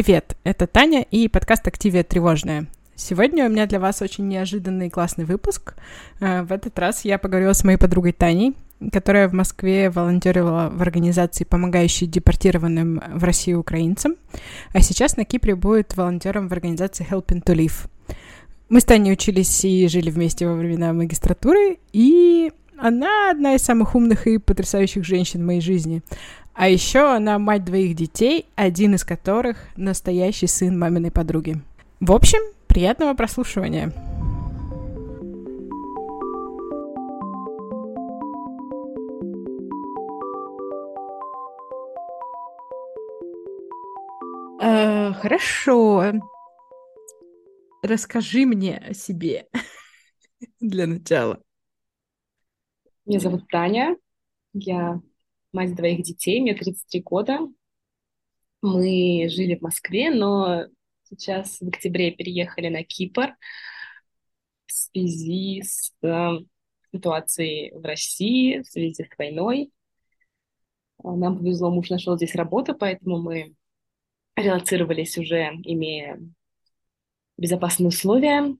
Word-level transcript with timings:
Привет, 0.00 0.36
это 0.44 0.68
Таня 0.68 1.02
и 1.02 1.26
подкаст 1.26 1.66
«Активия 1.66 2.04
тревожная». 2.04 2.68
Сегодня 2.94 3.46
у 3.46 3.48
меня 3.48 3.66
для 3.66 3.80
вас 3.80 4.00
очень 4.00 4.28
неожиданный 4.28 4.86
и 4.86 4.90
классный 4.90 5.24
выпуск. 5.24 5.74
Э, 6.20 6.42
в 6.42 6.52
этот 6.52 6.78
раз 6.78 7.04
я 7.04 7.18
поговорила 7.18 7.52
с 7.52 7.64
моей 7.64 7.78
подругой 7.78 8.12
Таней, 8.12 8.54
которая 8.92 9.28
в 9.28 9.32
Москве 9.32 9.90
волонтерила 9.90 10.70
в 10.72 10.80
организации, 10.82 11.42
помогающей 11.42 12.06
депортированным 12.06 13.02
в 13.12 13.24
Россию 13.24 13.58
украинцам, 13.58 14.14
а 14.72 14.82
сейчас 14.82 15.16
на 15.16 15.24
Кипре 15.24 15.56
будет 15.56 15.96
волонтером 15.96 16.46
в 16.46 16.52
организации 16.52 17.04
Helping 17.04 17.42
to 17.42 17.56
Live. 17.56 17.88
Мы 18.68 18.80
с 18.80 18.84
Таней 18.84 19.12
учились 19.12 19.64
и 19.64 19.88
жили 19.88 20.10
вместе 20.10 20.46
во 20.46 20.54
времена 20.54 20.92
магистратуры, 20.92 21.78
и 21.92 22.52
она 22.78 23.32
одна 23.32 23.56
из 23.56 23.62
самых 23.62 23.96
умных 23.96 24.28
и 24.28 24.38
потрясающих 24.38 25.04
женщин 25.04 25.42
в 25.42 25.46
моей 25.46 25.60
жизни. 25.60 26.02
А 26.58 26.68
еще 26.68 27.14
она 27.14 27.38
мать 27.38 27.64
двоих 27.64 27.94
детей, 27.94 28.46
один 28.56 28.96
из 28.96 29.04
которых 29.04 29.68
настоящий 29.76 30.48
сын 30.48 30.76
маминой 30.76 31.12
подруги. 31.12 31.62
В 32.00 32.10
общем, 32.10 32.40
приятного 32.66 33.14
прослушивания. 33.14 33.92
Э, 44.60 45.12
хорошо. 45.12 46.12
Расскажи 47.84 48.46
мне 48.46 48.78
о 48.78 48.94
себе 48.94 49.46
для 50.60 50.88
начала. 50.88 51.40
Меня 53.06 53.20
зовут 53.20 53.46
Таня. 53.46 53.96
Я 54.52 55.00
мать 55.52 55.74
двоих 55.74 56.02
детей, 56.02 56.40
мне 56.40 56.54
33 56.54 57.02
года. 57.02 57.38
Мы 58.62 59.28
жили 59.30 59.56
в 59.56 59.62
Москве, 59.62 60.10
но 60.10 60.66
сейчас 61.04 61.60
в 61.60 61.68
октябре 61.68 62.10
переехали 62.10 62.68
на 62.68 62.82
Кипр 62.82 63.34
в 64.66 64.72
связи 64.72 65.62
с 65.62 65.92
э, 66.02 66.38
ситуацией 66.92 67.72
в 67.72 67.84
России, 67.84 68.60
в 68.62 68.66
связи 68.66 68.94
с 68.94 69.18
войной. 69.18 69.70
А, 71.02 71.14
нам 71.14 71.38
повезло, 71.38 71.70
муж 71.70 71.90
нашел 71.90 72.16
здесь 72.16 72.34
работу, 72.34 72.74
поэтому 72.74 73.20
мы 73.20 73.54
релацировались 74.36 75.16
уже, 75.18 75.50
имея 75.64 76.20
безопасные 77.36 77.88
условия. 77.88 78.56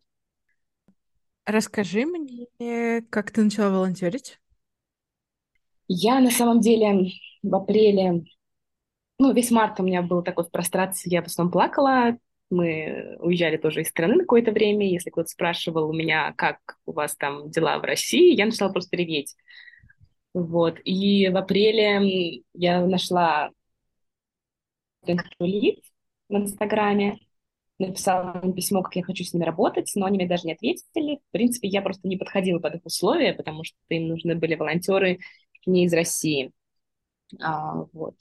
Расскажи 1.45 2.05
мне, 2.05 3.03
как 3.11 3.31
ты 3.31 3.43
начала 3.43 3.71
волонтерить? 3.71 4.39
Я 5.89 6.21
на 6.21 6.31
самом 6.31 6.61
деле 6.61 7.11
в 7.43 7.55
апреле, 7.55 8.25
ну, 9.19 9.33
весь 9.33 9.51
март 9.51 9.81
у 9.81 9.83
меня 9.83 10.03
был 10.03 10.23
такой 10.23 10.45
в 10.45 10.51
прострации, 10.51 11.11
я 11.13 11.23
в 11.23 11.27
основном 11.27 11.51
плакала. 11.53 12.19
Мы 12.51 13.17
уезжали 13.21 13.57
тоже 13.57 13.83
из 13.83 13.89
страны 13.89 14.15
на 14.15 14.21
какое-то 14.21 14.53
время. 14.53 14.89
Если 14.89 15.11
кто-то 15.11 15.29
спрашивал 15.29 15.91
у 15.91 15.93
меня, 15.93 16.33
как 16.37 16.59
у 16.87 16.93
вас 16.93 17.15
там 17.17 17.51
дела 17.51 17.79
в 17.79 17.83
России, 17.85 18.35
я 18.35 18.47
начала 18.47 18.71
просто 18.71 18.97
реветь. 18.97 19.35
Вот. 20.35 20.79
И 20.85 21.29
в 21.29 21.37
апреле 21.37 22.43
я 22.55 22.87
нашла 22.87 23.51
лид 25.41 25.81
в 26.29 26.37
Инстаграме, 26.37 27.19
написала 27.79 28.41
им 28.43 28.53
письмо, 28.53 28.83
как 28.83 28.97
я 28.97 29.03
хочу 29.03 29.25
с 29.25 29.33
ними 29.33 29.45
работать, 29.45 29.91
но 29.95 30.07
они 30.07 30.19
мне 30.19 30.27
даже 30.29 30.45
не 30.45 30.53
ответили. 30.53 31.21
В 31.29 31.33
принципе, 31.33 31.69
я 31.69 31.83
просто 31.83 32.09
не 32.09 32.17
подходила 32.17 32.59
под 32.59 32.77
их 32.77 32.87
условия, 32.87 33.35
потому 33.35 33.65
что 33.65 33.77
им 33.89 34.09
нужны 34.09 34.35
были 34.35 34.55
волонтеры 34.55 35.19
не 35.69 35.85
из 35.85 35.93
России. 35.93 36.53
А, 37.41 37.85
вот. 37.93 38.17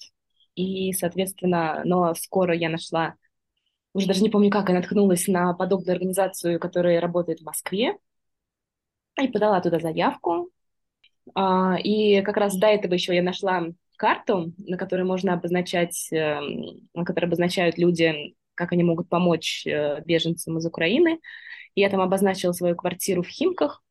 И, 0.56 0.92
соответственно, 0.94 1.82
но 1.86 2.14
скоро 2.16 2.56
я 2.56 2.70
нашла, 2.70 3.16
уже 3.94 4.08
даже 4.08 4.22
не 4.22 4.30
помню 4.30 4.50
как, 4.50 4.70
я 4.70 4.76
наткнулась 4.76 5.28
на 5.28 5.54
подобную 5.54 5.94
организацию, 5.94 6.60
которая 6.60 7.00
работает 7.00 7.40
в 7.40 7.46
Москве, 7.46 7.98
и 9.22 9.28
подала 9.28 9.62
туда 9.62 9.80
заявку. 9.80 10.50
А, 11.36 11.78
и 11.80 12.22
как 12.22 12.38
раз 12.38 12.56
до 12.56 12.68
этого 12.68 12.94
еще 12.94 13.16
я 13.16 13.24
нашла 13.24 13.68
карту, 13.98 14.54
на 14.58 14.78
которой 14.78 15.04
можно 15.04 15.34
обозначать, 15.34 16.08
э, 16.12 16.40
на 16.94 17.04
которой 17.04 17.26
обозначают 17.26 17.78
люди, 17.78 18.36
как 18.56 18.72
они 18.72 18.84
могут 18.84 19.10
помочь 19.10 19.66
э, 19.68 20.02
беженцам 20.06 20.58
из 20.58 20.66
Украины. 20.66 21.20
И 21.76 21.82
я 21.82 21.90
там 21.90 22.02
обозначила 22.02 22.54
свою 22.54 22.76
квартиру 22.76 23.24
в 23.24 23.28
Химках, 23.28 23.84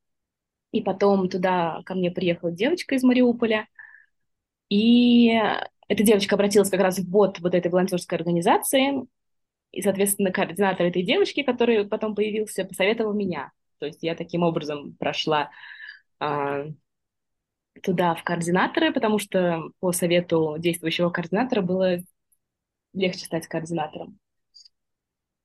и 0.78 0.82
потом 0.82 1.28
туда 1.28 1.82
ко 1.84 1.94
мне 1.94 2.10
приехала 2.10 2.50
девочка 2.50 2.94
из 2.94 3.02
Мариуполя. 3.02 3.66
И 4.68 5.32
эта 5.88 6.02
девочка 6.02 6.34
обратилась 6.34 6.70
как 6.70 6.80
раз 6.80 6.98
в 6.98 7.08
бот 7.08 7.38
вот 7.40 7.54
этой 7.54 7.70
волонтерской 7.70 8.18
организации. 8.18 9.06
И, 9.72 9.82
соответственно, 9.82 10.32
координатор 10.32 10.86
этой 10.86 11.02
девочки, 11.02 11.42
который 11.42 11.86
потом 11.86 12.14
появился, 12.14 12.64
посоветовал 12.64 13.12
меня. 13.12 13.52
То 13.78 13.86
есть 13.86 14.02
я 14.02 14.14
таким 14.14 14.42
образом 14.42 14.94
прошла 14.98 15.50
а, 16.18 16.64
туда 17.82 18.14
в 18.14 18.24
координаторы, 18.24 18.92
потому 18.92 19.18
что 19.18 19.70
по 19.80 19.92
совету 19.92 20.56
действующего 20.58 21.10
координатора 21.10 21.62
было 21.62 21.98
легче 22.94 23.26
стать 23.26 23.46
координатором. 23.46 24.18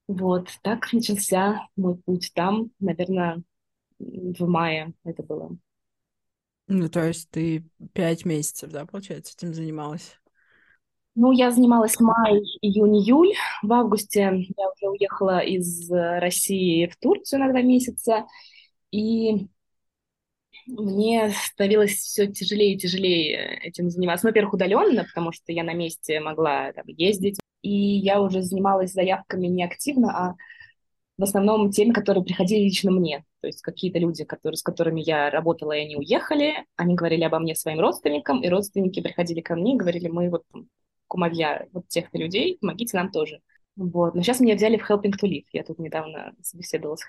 Вот, 0.07 0.49
так 0.61 0.91
начался 0.91 1.67
мой 1.75 1.95
путь 1.97 2.31
там, 2.33 2.71
наверное, 2.79 3.43
в 4.37 4.47
мае 4.47 4.93
это 5.03 5.23
было. 5.23 5.57
Ну, 6.67 6.89
то 6.89 7.05
есть 7.05 7.29
ты 7.29 7.65
пять 7.93 8.25
месяцев, 8.25 8.71
да, 8.71 8.85
получается, 8.85 9.33
этим 9.37 9.53
занималась? 9.53 10.17
Ну, 11.15 11.33
я 11.33 11.51
занималась 11.51 11.99
май, 11.99 12.39
июнь, 12.61 12.97
июль. 12.97 13.33
В 13.61 13.73
августе 13.73 14.19
я 14.21 14.69
уже 14.69 14.89
уехала 14.89 15.39
из 15.39 15.91
России 15.91 16.87
в 16.87 16.95
Турцию 16.97 17.41
на 17.41 17.49
два 17.49 17.61
месяца. 17.61 18.25
И 18.91 19.47
мне 20.67 21.31
становилось 21.31 21.91
все 21.91 22.27
тяжелее 22.27 22.75
и 22.75 22.77
тяжелее 22.77 23.59
этим 23.61 23.89
заниматься. 23.89 24.25
Ну, 24.25 24.29
во-первых, 24.29 24.53
удаленно, 24.53 25.03
потому 25.03 25.33
что 25.33 25.51
я 25.51 25.63
на 25.63 25.73
месте 25.73 26.21
могла 26.21 26.71
там, 26.71 26.85
ездить. 26.87 27.39
И 27.61 27.69
я 27.69 28.21
уже 28.21 28.41
занималась 28.41 28.93
заявками 28.93 29.47
не 29.47 29.65
активно, 29.65 30.11
а 30.17 30.35
в 31.21 31.23
основном 31.23 31.69
теми, 31.69 31.93
которые 31.93 32.23
приходили 32.23 32.63
лично 32.63 32.91
мне. 32.91 33.23
То 33.41 33.47
есть 33.47 33.61
какие-то 33.61 33.99
люди, 33.99 34.23
которые, 34.25 34.57
с 34.57 34.63
которыми 34.63 35.01
я 35.01 35.29
работала, 35.29 35.71
и 35.73 35.81
они 35.81 35.95
уехали, 35.95 36.65
они 36.75 36.95
говорили 36.95 37.23
обо 37.23 37.37
мне 37.37 37.55
своим 37.55 37.79
родственникам, 37.79 38.43
и 38.43 38.49
родственники 38.49 39.01
приходили 39.01 39.41
ко 39.41 39.55
мне 39.55 39.75
и 39.75 39.77
говорили, 39.77 40.07
мы 40.07 40.31
вот 40.31 40.43
кумовья 41.07 41.67
вот 41.73 41.87
тех-то 41.87 42.17
людей, 42.17 42.57
помогите 42.59 42.97
нам 42.97 43.11
тоже. 43.11 43.39
Вот. 43.75 44.15
Но 44.15 44.23
сейчас 44.23 44.39
меня 44.39 44.55
взяли 44.55 44.77
в 44.77 44.89
Helping 44.89 45.11
to 45.11 45.29
Live. 45.29 45.45
Я 45.53 45.63
тут 45.63 45.77
недавно 45.77 46.33
собеседовала 46.41 46.95
с 46.95 47.03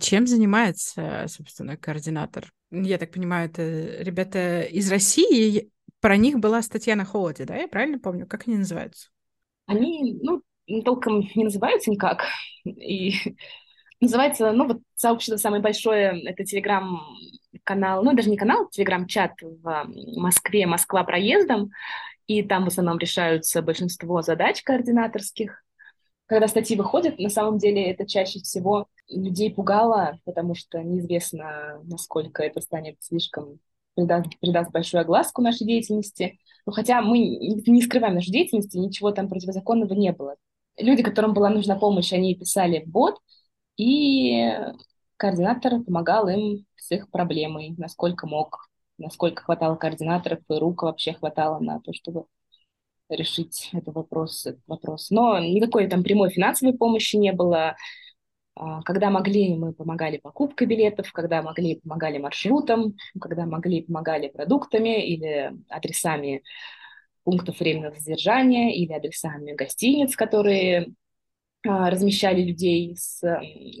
чем 0.00 0.26
занимается, 0.26 1.26
собственно, 1.28 1.76
координатор? 1.76 2.52
Я 2.72 2.98
так 2.98 3.12
понимаю, 3.12 3.48
это 3.48 3.62
ребята 4.02 4.62
из 4.62 4.90
России. 4.90 5.70
Про 6.00 6.16
них 6.16 6.40
была 6.40 6.62
статья 6.62 6.96
на 6.96 7.04
Холоде, 7.04 7.44
да? 7.44 7.56
Я 7.56 7.68
правильно 7.68 8.00
помню? 8.00 8.26
Как 8.26 8.48
они 8.48 8.56
называются? 8.56 9.10
Они, 9.66 10.18
ну, 10.20 10.42
толком 10.84 11.28
не 11.34 11.44
называются 11.44 11.90
никак. 11.90 12.24
И 12.64 13.12
называется, 14.00 14.52
ну, 14.52 14.66
вот 14.66 14.80
сообщество 14.94 15.36
самое 15.36 15.62
большое, 15.62 16.22
это 16.24 16.44
телеграм-канал, 16.44 18.02
ну, 18.02 18.14
даже 18.14 18.30
не 18.30 18.36
канал, 18.36 18.68
телеграм-чат 18.70 19.32
в 19.42 19.84
Москве, 20.16 20.66
Москва 20.66 21.04
проездом, 21.04 21.70
и 22.26 22.42
там 22.42 22.64
в 22.64 22.68
основном 22.68 22.98
решаются 22.98 23.62
большинство 23.62 24.22
задач 24.22 24.62
координаторских. 24.62 25.62
Когда 26.26 26.48
статьи 26.48 26.74
выходят, 26.74 27.18
на 27.18 27.28
самом 27.28 27.58
деле 27.58 27.90
это 27.90 28.06
чаще 28.06 28.38
всего 28.40 28.86
людей 29.10 29.52
пугало, 29.52 30.18
потому 30.24 30.54
что 30.54 30.82
неизвестно, 30.82 31.80
насколько 31.84 32.42
это 32.42 32.62
станет 32.62 32.96
слишком 33.00 33.58
придаст, 33.94 34.28
придаст 34.40 34.70
большую 34.70 35.02
огласку 35.02 35.42
нашей 35.42 35.66
деятельности. 35.66 36.38
Но 36.64 36.72
хотя 36.72 37.02
мы 37.02 37.18
не 37.18 37.82
скрываем 37.82 38.14
нашу 38.14 38.32
деятельность, 38.32 38.74
ничего 38.74 39.10
там 39.10 39.28
противозаконного 39.28 39.92
не 39.92 40.12
было 40.12 40.36
люди, 40.78 41.02
которым 41.02 41.34
была 41.34 41.50
нужна 41.50 41.76
помощь, 41.76 42.12
они 42.12 42.34
писали 42.34 42.84
в 42.84 42.88
бот, 42.88 43.18
и 43.76 44.52
координатор 45.16 45.80
помогал 45.82 46.28
им 46.28 46.66
с 46.76 46.90
их 46.92 47.10
проблемой, 47.10 47.74
насколько 47.78 48.26
мог, 48.26 48.68
насколько 48.98 49.42
хватало 49.42 49.76
координаторов 49.76 50.40
и 50.48 50.54
рук 50.54 50.82
вообще 50.82 51.14
хватало 51.14 51.58
на 51.60 51.80
то, 51.80 51.92
чтобы 51.92 52.26
решить 53.08 53.70
этот 53.72 53.94
вопрос, 53.94 54.46
этот 54.46 54.62
вопрос. 54.66 55.10
Но 55.10 55.38
никакой 55.38 55.88
там 55.88 56.02
прямой 56.02 56.30
финансовой 56.30 56.76
помощи 56.76 57.16
не 57.16 57.32
было. 57.32 57.76
А, 58.56 58.82
когда 58.82 59.10
могли, 59.10 59.56
мы 59.56 59.72
помогали 59.72 60.18
покупкой 60.18 60.66
билетов, 60.66 61.10
когда 61.12 61.42
могли, 61.42 61.80
помогали 61.80 62.18
маршрутом, 62.18 62.96
когда 63.20 63.46
могли, 63.46 63.82
помогали 63.82 64.28
продуктами 64.28 65.04
или 65.04 65.52
адресами 65.68 66.42
пунктов 67.24 67.58
временного 67.58 67.98
задержания 67.98 68.72
или 68.72 68.92
адресами 68.92 69.52
гостиниц, 69.52 70.14
которые 70.14 70.94
а, 71.66 71.90
размещали 71.90 72.42
людей 72.42 72.94
с 72.96 73.22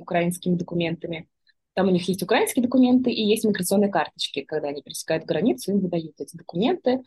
украинскими 0.00 0.56
документами. 0.56 1.28
Там 1.74 1.88
у 1.88 1.90
них 1.90 2.08
есть 2.08 2.22
украинские 2.22 2.62
документы 2.62 3.10
и 3.10 3.22
есть 3.22 3.44
миграционные 3.44 3.90
карточки. 3.90 4.42
Когда 4.42 4.68
они 4.68 4.82
пересекают 4.82 5.24
границу, 5.24 5.72
им 5.72 5.80
выдают 5.80 6.20
эти 6.20 6.36
документы. 6.36 7.02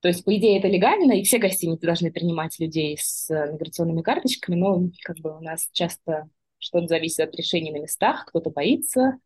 То 0.00 0.08
есть, 0.08 0.22
по 0.24 0.36
идее, 0.36 0.58
это 0.58 0.68
легально, 0.68 1.12
и 1.12 1.24
все 1.24 1.38
гостиницы 1.38 1.86
должны 1.86 2.12
принимать 2.12 2.58
людей 2.60 2.98
с 3.00 3.30
э, 3.30 3.52
миграционными 3.52 4.02
карточками, 4.02 4.54
но 4.54 4.90
как 5.02 5.16
бы 5.16 5.34
у 5.38 5.40
нас 5.40 5.68
часто 5.72 6.28
что-то 6.58 6.86
зависит 6.88 7.20
от 7.20 7.34
решений 7.34 7.72
на 7.72 7.78
местах, 7.78 8.26
кто-то 8.26 8.50
боится, 8.50 9.18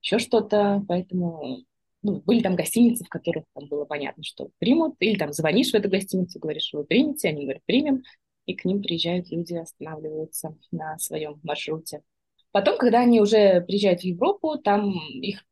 еще 0.00 0.20
что-то, 0.20 0.84
поэтому 0.86 1.64
ну, 2.02 2.22
были 2.24 2.40
там 2.40 2.56
гостиницы, 2.56 3.04
в 3.04 3.08
которых 3.08 3.44
там 3.54 3.68
было 3.68 3.84
понятно, 3.84 4.22
что 4.24 4.50
примут, 4.58 4.96
или 4.98 5.16
там 5.16 5.32
звонишь 5.32 5.70
в 5.70 5.74
эту 5.74 5.88
гостиницу, 5.88 6.38
говоришь, 6.38 6.64
что 6.64 6.78
вы 6.78 6.84
примете, 6.84 7.28
они 7.28 7.44
говорят, 7.44 7.62
примем, 7.64 8.02
и 8.46 8.54
к 8.54 8.64
ним 8.64 8.82
приезжают 8.82 9.30
люди, 9.30 9.54
останавливаются 9.54 10.56
на 10.72 10.98
своем 10.98 11.40
маршруте. 11.42 12.02
Потом, 12.50 12.76
когда 12.76 13.00
они 13.00 13.20
уже 13.20 13.62
приезжают 13.62 14.00
в 14.00 14.04
Европу, 14.04 14.58
там 14.58 14.92
их 15.08 15.44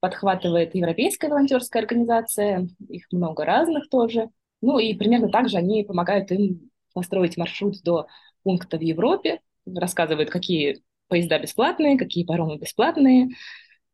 подхватывает 0.00 0.74
Европейская 0.74 1.28
волонтерская 1.28 1.82
организация, 1.82 2.68
их 2.88 3.06
много 3.12 3.44
разных 3.44 3.88
тоже. 3.88 4.30
Ну 4.60 4.78
и 4.78 4.94
примерно 4.94 5.28
так 5.28 5.48
же 5.48 5.56
они 5.56 5.84
помогают 5.84 6.30
им 6.32 6.70
построить 6.94 7.36
маршрут 7.36 7.76
до 7.84 8.06
пункта 8.42 8.78
в 8.78 8.80
Европе, 8.80 9.40
рассказывают, 9.66 10.30
какие 10.30 10.82
поезда 11.08 11.38
бесплатные, 11.38 11.98
какие 11.98 12.24
паромы 12.24 12.58
бесплатные, 12.58 13.28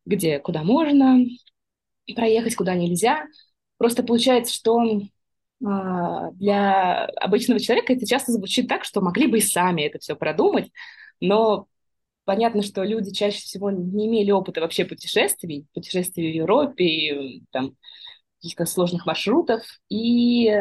где, 0.05 0.39
куда 0.39 0.63
можно, 0.63 1.19
проехать, 2.13 2.55
куда 2.55 2.75
нельзя. 2.75 3.25
Просто 3.77 4.03
получается, 4.03 4.53
что 4.53 4.79
а, 5.65 6.31
для 6.31 7.05
обычного 7.05 7.59
человека 7.59 7.93
это 7.93 8.05
часто 8.05 8.31
звучит 8.31 8.67
так, 8.67 8.83
что 8.83 9.01
могли 9.01 9.27
бы 9.27 9.37
и 9.37 9.41
сами 9.41 9.83
это 9.83 9.99
все 9.99 10.15
продумать, 10.15 10.71
но 11.19 11.67
понятно, 12.25 12.61
что 12.61 12.83
люди 12.83 13.11
чаще 13.11 13.39
всего 13.39 13.71
не 13.71 14.07
имели 14.07 14.31
опыта 14.31 14.61
вообще 14.61 14.85
путешествий, 14.85 15.65
путешествий 15.73 16.31
в 16.31 16.35
Европе, 16.35 17.41
там, 17.51 17.75
каких-то 18.37 18.65
сложных 18.65 19.05
маршрутов, 19.05 19.63
и 19.89 20.51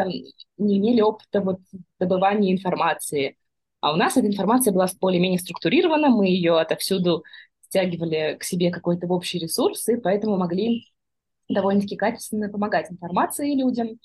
не 0.59 0.79
имели 0.79 1.01
опыта 1.01 1.41
вот 1.41 1.59
добывания 1.99 2.53
информации. 2.53 3.37
А 3.81 3.93
у 3.93 3.97
нас 3.97 4.17
эта 4.17 4.27
информация 4.27 4.73
была 4.73 4.87
более-менее 5.01 5.41
структурирована, 5.41 6.09
мы 6.09 6.29
ее 6.29 6.59
отовсюду 6.59 7.25
стягивали 7.63 8.37
к 8.39 8.45
себе 8.45 8.71
какой-то 8.71 9.07
общий 9.09 9.39
ресурс, 9.39 9.89
и 9.89 9.97
поэтому 9.97 10.37
могли 10.37 10.94
довольно-таки 11.49 11.97
качественно 11.97 12.49
помогать 12.49 12.91
информации 12.91 13.55
людям, 13.55 13.99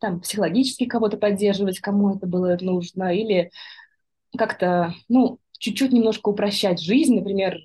там, 0.00 0.20
психологически 0.20 0.86
кого-то 0.86 1.16
поддерживать, 1.16 1.80
кому 1.80 2.16
это 2.16 2.26
было 2.26 2.56
нужно, 2.60 3.14
или 3.14 3.50
как-то, 4.36 4.94
ну, 5.08 5.38
чуть-чуть 5.58 5.92
немножко 5.92 6.28
упрощать 6.28 6.80
жизнь, 6.80 7.16
например, 7.16 7.58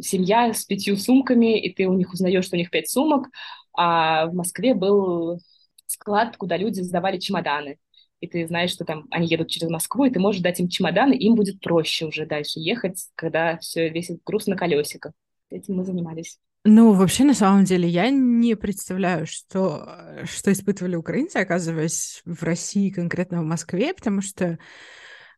семья 0.00 0.52
с 0.52 0.64
пятью 0.64 0.96
сумками, 0.96 1.58
и 1.58 1.72
ты 1.72 1.86
у 1.86 1.94
них 1.94 2.12
узнаешь, 2.12 2.44
что 2.44 2.56
у 2.56 2.58
них 2.58 2.70
пять 2.70 2.88
сумок, 2.88 3.28
а 3.72 4.26
в 4.26 4.34
Москве 4.34 4.74
был 4.74 5.40
склад, 5.86 6.36
куда 6.36 6.56
люди 6.56 6.80
сдавали 6.80 7.18
чемоданы. 7.18 7.78
И 8.20 8.26
ты 8.26 8.46
знаешь, 8.46 8.72
что 8.72 8.84
там 8.84 9.06
они 9.10 9.28
едут 9.28 9.48
через 9.48 9.70
Москву, 9.70 10.04
и 10.04 10.10
ты 10.10 10.18
можешь 10.18 10.42
дать 10.42 10.58
им 10.58 10.68
чемоданы, 10.68 11.14
им 11.14 11.36
будет 11.36 11.60
проще 11.60 12.06
уже 12.06 12.26
дальше 12.26 12.58
ехать, 12.58 13.06
когда 13.14 13.58
все 13.58 13.88
весит 13.88 14.20
груз 14.24 14.46
на 14.46 14.56
колесиках. 14.56 15.12
Этим 15.50 15.76
мы 15.76 15.84
занимались. 15.84 16.38
Ну, 16.64 16.92
вообще, 16.92 17.24
на 17.24 17.34
самом 17.34 17.64
деле, 17.64 17.88
я 17.88 18.10
не 18.10 18.54
представляю, 18.54 19.26
что, 19.26 20.22
что 20.24 20.52
испытывали 20.52 20.96
украинцы, 20.96 21.36
оказываясь 21.36 22.20
в 22.24 22.42
России, 22.42 22.90
конкретно 22.90 23.42
в 23.42 23.46
Москве, 23.46 23.94
потому 23.94 24.20
что 24.20 24.58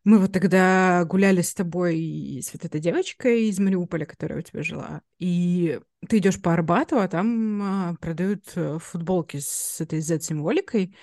мы 0.03 0.17
вот 0.17 0.33
тогда 0.33 1.05
гуляли 1.05 1.41
с 1.41 1.53
тобой 1.53 2.41
с 2.43 2.53
вот 2.53 2.65
этой 2.65 2.81
девочкой 2.81 3.49
из 3.49 3.59
Мариуполя, 3.59 4.05
которая 4.05 4.39
у 4.39 4.41
тебя 4.41 4.63
жила, 4.63 5.01
и 5.19 5.79
ты 6.09 6.17
идешь 6.17 6.41
по 6.41 6.53
Арбату, 6.53 6.99
а 6.99 7.07
там 7.07 7.61
а, 7.61 7.95
продают 8.01 8.43
э, 8.55 8.79
футболки 8.79 9.37
с 9.39 9.79
этой 9.79 10.01
Z-символикой. 10.01 10.95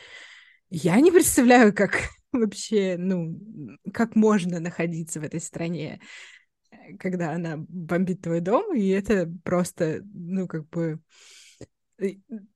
Я 0.69 1.01
не 1.01 1.13
представляю, 1.13 1.73
как 1.73 1.97
вообще, 2.33 2.97
ну, 2.99 3.39
как 3.95 4.17
можно 4.17 4.59
находиться 4.59 5.21
в 5.21 5.25
этой 5.25 5.41
стране 5.41 6.01
когда 6.99 7.33
она 7.33 7.57
бомбит 7.57 8.23
твой 8.23 8.41
дом, 8.41 8.75
и 8.75 8.89
это 8.89 9.31
просто, 9.45 10.01
ну, 10.13 10.47
как 10.47 10.69
бы 10.69 11.01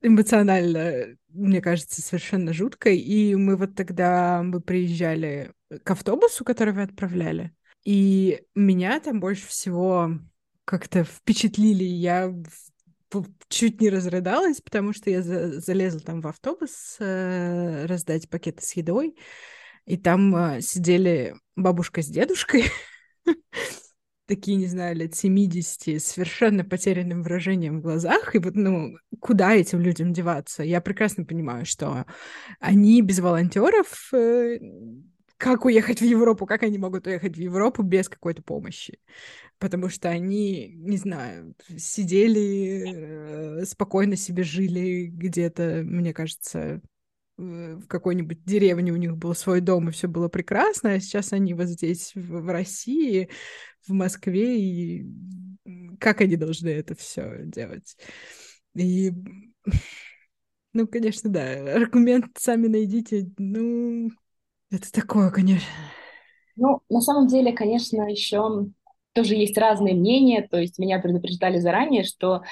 эмоционально, 0.01 1.17
мне 1.29 1.61
кажется, 1.61 2.01
совершенно 2.01 2.53
жутко. 2.53 2.91
И 2.91 3.35
мы 3.35 3.57
вот 3.57 3.75
тогда 3.75 4.43
мы 4.43 4.61
приезжали 4.61 5.53
к 5.83 5.91
автобусу, 5.91 6.45
который 6.45 6.73
вы 6.73 6.83
отправляли, 6.83 7.53
и 7.85 8.45
меня 8.55 9.01
там 9.01 9.21
больше 9.21 9.47
всего 9.49 10.11
как-то 10.65 11.05
впечатлили. 11.05 11.85
Я 11.85 12.33
чуть 13.49 13.81
не 13.81 13.91
разрыдалась, 13.91 14.61
потому 14.61 14.93
что 14.93 15.11
я 15.11 15.23
за 15.23 15.61
залезла 15.61 16.01
там 16.01 16.21
в 16.23 16.27
автобус 16.27 16.97
э, 16.99 17.85
раздать 17.87 18.31
пакеты 18.31 18.65
с 18.65 18.73
едой, 18.73 19.17
и 19.85 19.99
там 19.99 20.35
э, 20.35 20.61
сидели 20.63 21.35
бабушка 21.57 22.01
с 22.01 22.07
дедушкой, 22.07 22.65
такие, 24.27 24.57
не 24.57 24.67
знаю, 24.67 24.97
лет 24.97 25.15
70, 25.15 26.01
с 26.01 26.05
совершенно 26.05 26.65
потерянным 26.65 27.23
выражением 27.23 27.79
в 27.79 27.83
глазах, 27.83 28.35
и 28.35 28.39
вот, 28.39 28.55
ну, 28.55 28.97
куда 29.21 29.55
этим 29.55 29.81
людям 29.81 30.13
деваться? 30.13 30.63
Я 30.63 30.81
прекрасно 30.81 31.25
понимаю, 31.25 31.67
что 31.67 32.07
они 32.61 33.03
без 33.03 33.21
волонтеров 33.21 34.13
э, 34.13 34.59
как 35.37 35.65
уехать 35.65 36.01
в 36.01 36.05
Европу, 36.05 36.47
как 36.47 36.63
они 36.63 36.79
могут 36.79 37.07
уехать 37.09 37.37
в 37.37 37.41
Европу 37.41 37.83
без 37.83 38.09
какой-то 38.09 38.43
помощи? 38.43 39.01
Потому 39.59 39.89
что 39.89 40.09
они, 40.09 40.73
не 40.77 40.97
знаю, 40.97 41.55
сидели, 41.77 43.61
э, 43.61 43.65
спокойно 43.65 44.17
себе 44.17 44.45
жили 44.45 45.07
где-то, 45.07 45.83
мне 45.85 46.15
кажется, 46.15 46.81
в 47.43 47.87
какой-нибудь 47.87 48.45
деревне 48.45 48.93
у 48.93 48.97
них 48.97 49.17
был 49.17 49.35
свой 49.35 49.61
дом, 49.61 49.89
и 49.89 49.93
все 49.93 50.09
было 50.09 50.29
прекрасно, 50.29 50.93
а 50.93 51.01
сейчас 51.01 51.33
они 51.33 51.55
вот 51.55 51.67
здесь, 51.67 52.13
в, 52.15 52.41
в 52.43 52.49
России, 52.49 53.29
в 53.87 53.93
Москве, 53.93 54.61
и 54.61 55.07
как 55.99 56.21
они 56.21 56.37
должны 56.37 56.69
это 56.69 56.95
все 56.95 57.41
делать? 57.45 57.97
И, 58.75 59.13
ну, 60.73 60.87
конечно, 60.87 61.31
да, 61.31 61.75
аргумент 61.75 62.27
сами 62.39 62.69
найдите, 62.69 63.31
ну, 63.39 64.11
это 64.71 64.91
такое, 64.93 65.31
конечно. 65.31 65.69
Ну, 66.57 66.81
на 66.89 67.01
самом 67.01 67.27
деле, 67.27 67.53
конечно, 67.53 68.09
еще 68.09 68.67
тоже 69.13 69.35
есть 69.35 69.59
разные 69.59 69.95
мнения, 69.95 70.47
то 70.49 70.59
есть 70.59 70.79
меня 70.79 70.99
предупреждали 70.99 71.59
заранее, 71.59 72.05
что 72.05 72.43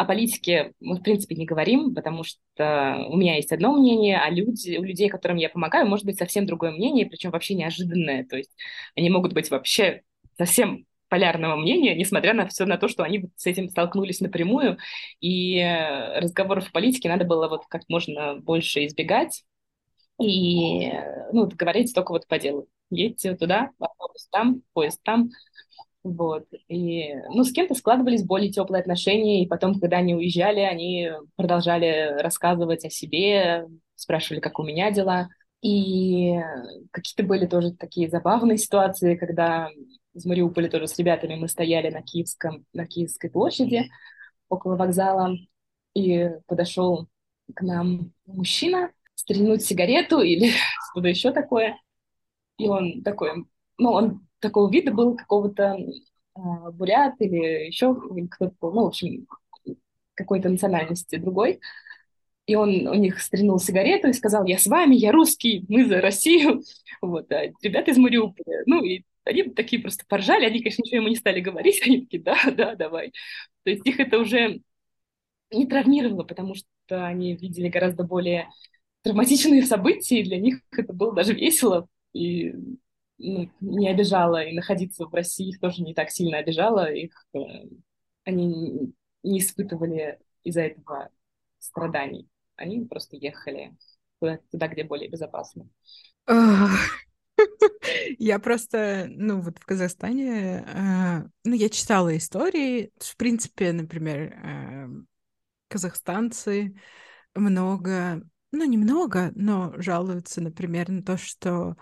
о 0.00 0.06
политике 0.06 0.72
мы, 0.80 0.96
в 0.96 1.02
принципе, 1.02 1.34
не 1.34 1.44
говорим, 1.44 1.94
потому 1.94 2.24
что 2.24 3.04
у 3.10 3.18
меня 3.18 3.36
есть 3.36 3.52
одно 3.52 3.70
мнение, 3.74 4.18
а 4.18 4.30
люди, 4.30 4.78
у 4.78 4.82
людей, 4.82 5.10
которым 5.10 5.36
я 5.36 5.50
помогаю, 5.50 5.86
может 5.86 6.06
быть 6.06 6.16
совсем 6.16 6.46
другое 6.46 6.70
мнение, 6.70 7.04
причем 7.04 7.30
вообще 7.30 7.52
неожиданное. 7.52 8.24
То 8.24 8.38
есть 8.38 8.50
они 8.96 9.10
могут 9.10 9.34
быть 9.34 9.50
вообще 9.50 10.00
совсем 10.38 10.86
полярного 11.10 11.56
мнения, 11.56 11.94
несмотря 11.94 12.32
на 12.32 12.46
все 12.46 12.64
на 12.64 12.78
то, 12.78 12.88
что 12.88 13.02
они 13.02 13.26
с 13.36 13.44
этим 13.44 13.68
столкнулись 13.68 14.20
напрямую, 14.20 14.78
и 15.20 15.60
разговоров 16.16 16.68
о 16.68 16.72
политике 16.72 17.10
надо 17.10 17.26
было 17.26 17.48
вот 17.48 17.66
как 17.68 17.82
можно 17.90 18.36
больше 18.36 18.86
избегать 18.86 19.44
и 20.18 20.92
ну, 21.34 21.46
говорить 21.46 21.94
только 21.94 22.12
вот 22.12 22.26
по 22.26 22.38
делу. 22.38 22.68
Едьте 22.88 23.36
туда, 23.36 23.70
автобус 23.78 24.28
там, 24.30 24.62
поезд 24.72 25.02
там, 25.02 25.28
вот. 26.02 26.46
И, 26.68 27.14
ну, 27.28 27.44
с 27.44 27.52
кем-то 27.52 27.74
складывались 27.74 28.24
более 28.24 28.50
теплые 28.50 28.80
отношения, 28.80 29.42
и 29.42 29.46
потом, 29.46 29.78
когда 29.78 29.98
они 29.98 30.14
уезжали, 30.14 30.60
они 30.60 31.10
продолжали 31.36 32.20
рассказывать 32.20 32.84
о 32.84 32.90
себе, 32.90 33.66
спрашивали, 33.96 34.40
как 34.40 34.58
у 34.58 34.62
меня 34.62 34.90
дела. 34.90 35.28
И 35.62 36.36
какие-то 36.90 37.22
были 37.22 37.46
тоже 37.46 37.72
такие 37.72 38.08
забавные 38.08 38.56
ситуации, 38.56 39.14
когда 39.14 39.68
из 40.14 40.24
Мариуполя 40.24 40.70
тоже 40.70 40.88
с 40.88 40.98
ребятами 40.98 41.34
мы 41.34 41.48
стояли 41.48 41.90
на, 41.90 42.02
Киевском, 42.02 42.64
на 42.72 42.86
Киевской 42.86 43.28
площади 43.28 43.90
около 44.48 44.76
вокзала, 44.76 45.36
и 45.94 46.30
подошел 46.46 47.08
к 47.54 47.62
нам 47.62 48.12
мужчина 48.26 48.90
стрельнуть 49.14 49.64
сигарету 49.64 50.20
или 50.20 50.50
что-то 50.92 51.08
еще 51.08 51.32
такое. 51.32 51.76
И 52.56 52.68
он 52.68 53.02
такой, 53.02 53.44
ну, 53.78 53.90
он 53.92 54.26
такого 54.40 54.70
вида 54.70 54.92
был 54.92 55.16
какого-то 55.16 55.76
э, 55.76 56.40
бурят 56.72 57.14
или 57.20 57.66
еще 57.66 57.94
кто-то, 58.30 58.54
ну, 58.62 58.84
в 58.84 58.86
общем, 58.86 59.26
какой-то 60.14 60.48
национальности 60.48 61.16
другой. 61.16 61.60
И 62.46 62.56
он 62.56 62.86
у 62.88 62.94
них 62.94 63.20
стрельнул 63.20 63.58
сигарету 63.58 64.08
и 64.08 64.12
сказал, 64.12 64.44
я 64.44 64.58
с 64.58 64.66
вами, 64.66 64.96
я 64.96 65.12
русский, 65.12 65.64
мы 65.68 65.84
за 65.84 66.00
Россию. 66.00 66.62
Вот, 67.02 67.32
а 67.32 67.46
ребята 67.62 67.92
из 67.92 67.96
Мариуполя. 67.96 68.62
Ну, 68.66 68.84
и 68.84 69.04
они 69.24 69.44
такие 69.44 69.80
просто 69.80 70.04
поржали, 70.06 70.44
они, 70.44 70.58
конечно, 70.58 70.82
ничего 70.82 70.98
ему 70.98 71.08
не 71.08 71.16
стали 71.16 71.40
говорить, 71.40 71.80
они 71.86 72.02
такие, 72.02 72.22
да, 72.22 72.36
да, 72.52 72.74
давай. 72.74 73.12
То 73.62 73.70
есть 73.70 73.86
их 73.86 74.00
это 74.00 74.18
уже 74.18 74.60
не 75.50 75.66
травмировало, 75.66 76.24
потому 76.24 76.54
что 76.54 77.06
они 77.06 77.36
видели 77.36 77.68
гораздо 77.68 78.04
более 78.04 78.50
травматичные 79.02 79.62
события, 79.62 80.20
и 80.20 80.24
для 80.24 80.38
них 80.38 80.60
это 80.72 80.92
было 80.92 81.14
даже 81.14 81.32
весело. 81.32 81.88
И 82.12 82.52
не 83.60 83.88
обижала, 83.88 84.42
и 84.42 84.54
находиться 84.54 85.06
в 85.06 85.14
России 85.14 85.50
их 85.50 85.60
тоже 85.60 85.82
не 85.82 85.94
так 85.94 86.10
сильно 86.10 86.38
обижала, 86.38 86.90
их 86.90 87.26
э, 87.34 87.38
они 88.24 88.94
не 89.22 89.38
испытывали 89.38 90.18
из-за 90.42 90.62
этого 90.62 91.10
страданий. 91.58 92.28
Они 92.56 92.84
просто 92.84 93.16
ехали 93.16 93.76
туда, 94.18 94.68
где 94.68 94.84
более 94.84 95.08
безопасно. 95.08 95.68
Я 98.18 98.38
просто, 98.38 99.06
ну, 99.08 99.40
вот 99.40 99.58
в 99.58 99.64
Казахстане, 99.64 100.64
э, 100.66 101.22
ну, 101.44 101.54
я 101.54 101.70
читала 101.70 102.14
истории, 102.14 102.92
в 102.98 103.16
принципе, 103.16 103.72
например, 103.72 104.34
э, 104.34 104.88
казахстанцы 105.68 106.74
много, 107.34 108.22
ну, 108.52 108.64
немного, 108.64 109.32
но 109.34 109.72
жалуются, 109.78 110.42
например, 110.42 110.90
на 110.90 111.02
то, 111.02 111.16
что 111.16 111.76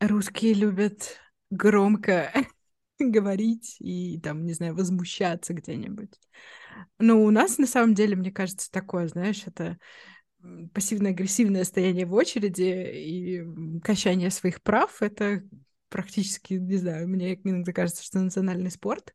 русские 0.00 0.54
любят 0.54 1.18
громко 1.50 2.32
говорить 2.98 3.76
и 3.80 4.18
там, 4.20 4.44
не 4.44 4.52
знаю, 4.52 4.74
возмущаться 4.74 5.54
где-нибудь. 5.54 6.18
Но 6.98 7.22
у 7.22 7.30
нас 7.30 7.58
на 7.58 7.66
самом 7.66 7.94
деле, 7.94 8.16
мне 8.16 8.32
кажется, 8.32 8.70
такое, 8.70 9.08
знаешь, 9.08 9.42
это 9.46 9.78
пассивно-агрессивное 10.72 11.64
стояние 11.64 12.06
в 12.06 12.14
очереди 12.14 12.90
и 12.92 13.80
качание 13.80 14.30
своих 14.30 14.62
прав— 14.62 14.96
это 15.00 15.42
практически, 15.88 16.54
не 16.54 16.78
знаю, 16.78 17.06
мне 17.06 17.34
иногда 17.44 17.72
кажется, 17.72 18.02
что 18.02 18.18
национальный 18.18 18.70
спорт. 18.70 19.14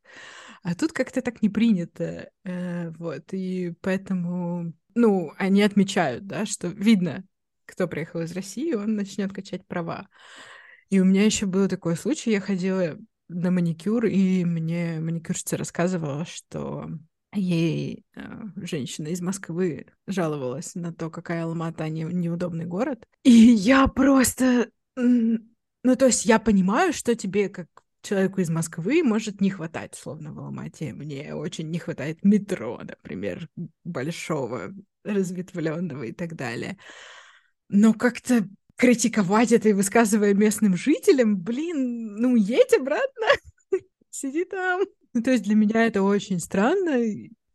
А 0.62 0.74
тут 0.74 0.92
как-то 0.92 1.20
так 1.20 1.42
не 1.42 1.48
принято. 1.48 2.30
Э, 2.44 2.90
вот, 2.90 3.32
и 3.32 3.74
поэтому, 3.80 4.72
ну, 4.94 5.32
они 5.36 5.62
отмечают, 5.62 6.26
да, 6.26 6.46
что 6.46 6.68
видно, 6.68 7.24
кто 7.68 7.86
приехал 7.86 8.20
из 8.20 8.32
России, 8.32 8.74
он 8.74 8.96
начнет 8.96 9.32
качать 9.32 9.66
права. 9.66 10.08
И 10.88 11.00
у 11.00 11.04
меня 11.04 11.24
еще 11.24 11.46
был 11.46 11.68
такой 11.68 11.96
случай, 11.96 12.30
я 12.30 12.40
ходила 12.40 12.96
на 13.28 13.50
маникюр, 13.50 14.06
и 14.06 14.44
мне 14.44 15.00
маникюрщица 15.00 15.58
рассказывала, 15.58 16.24
что 16.24 16.88
ей 17.34 18.04
э, 18.14 18.20
женщина 18.56 19.08
из 19.08 19.20
Москвы 19.20 19.86
жаловалась 20.06 20.74
на 20.74 20.94
то, 20.94 21.10
какая 21.10 21.44
Алмата 21.44 21.86
не, 21.90 22.04
неудобный 22.04 22.64
город. 22.64 23.06
И 23.22 23.30
я 23.30 23.86
просто... 23.86 24.70
Ну, 24.96 25.96
то 25.96 26.06
есть 26.06 26.24
я 26.24 26.38
понимаю, 26.38 26.92
что 26.92 27.14
тебе, 27.14 27.50
как 27.50 27.68
человеку 28.02 28.40
из 28.40 28.48
Москвы, 28.48 29.02
может 29.02 29.40
не 29.40 29.50
хватать, 29.50 29.94
словно 29.94 30.32
в 30.32 30.38
Алмате. 30.38 30.92
Мне 30.94 31.34
очень 31.34 31.70
не 31.70 31.78
хватает 31.78 32.24
метро, 32.24 32.80
например, 32.82 33.48
большого, 33.84 34.72
разветвленного 35.04 36.04
и 36.04 36.12
так 36.12 36.34
далее. 36.34 36.78
Но 37.68 37.92
как-то 37.92 38.48
критиковать 38.76 39.52
это 39.52 39.68
и 39.68 39.72
высказывая 39.72 40.34
местным 40.34 40.76
жителям, 40.76 41.36
блин, 41.36 42.16
ну 42.16 42.36
едь 42.36 42.72
обратно, 42.72 43.26
сиди 44.10 44.44
там. 44.44 44.82
Ну, 45.12 45.22
то 45.22 45.32
есть 45.32 45.44
для 45.44 45.54
меня 45.54 45.86
это 45.86 46.02
очень 46.02 46.38
странно. 46.38 47.02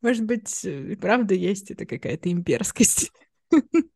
Может 0.02 0.26
быть, 0.26 0.66
э, 0.66 0.98
правда 0.98 1.34
есть 1.34 1.72
это 1.72 1.86
какая-то 1.86 2.30
имперскость. 2.32 3.12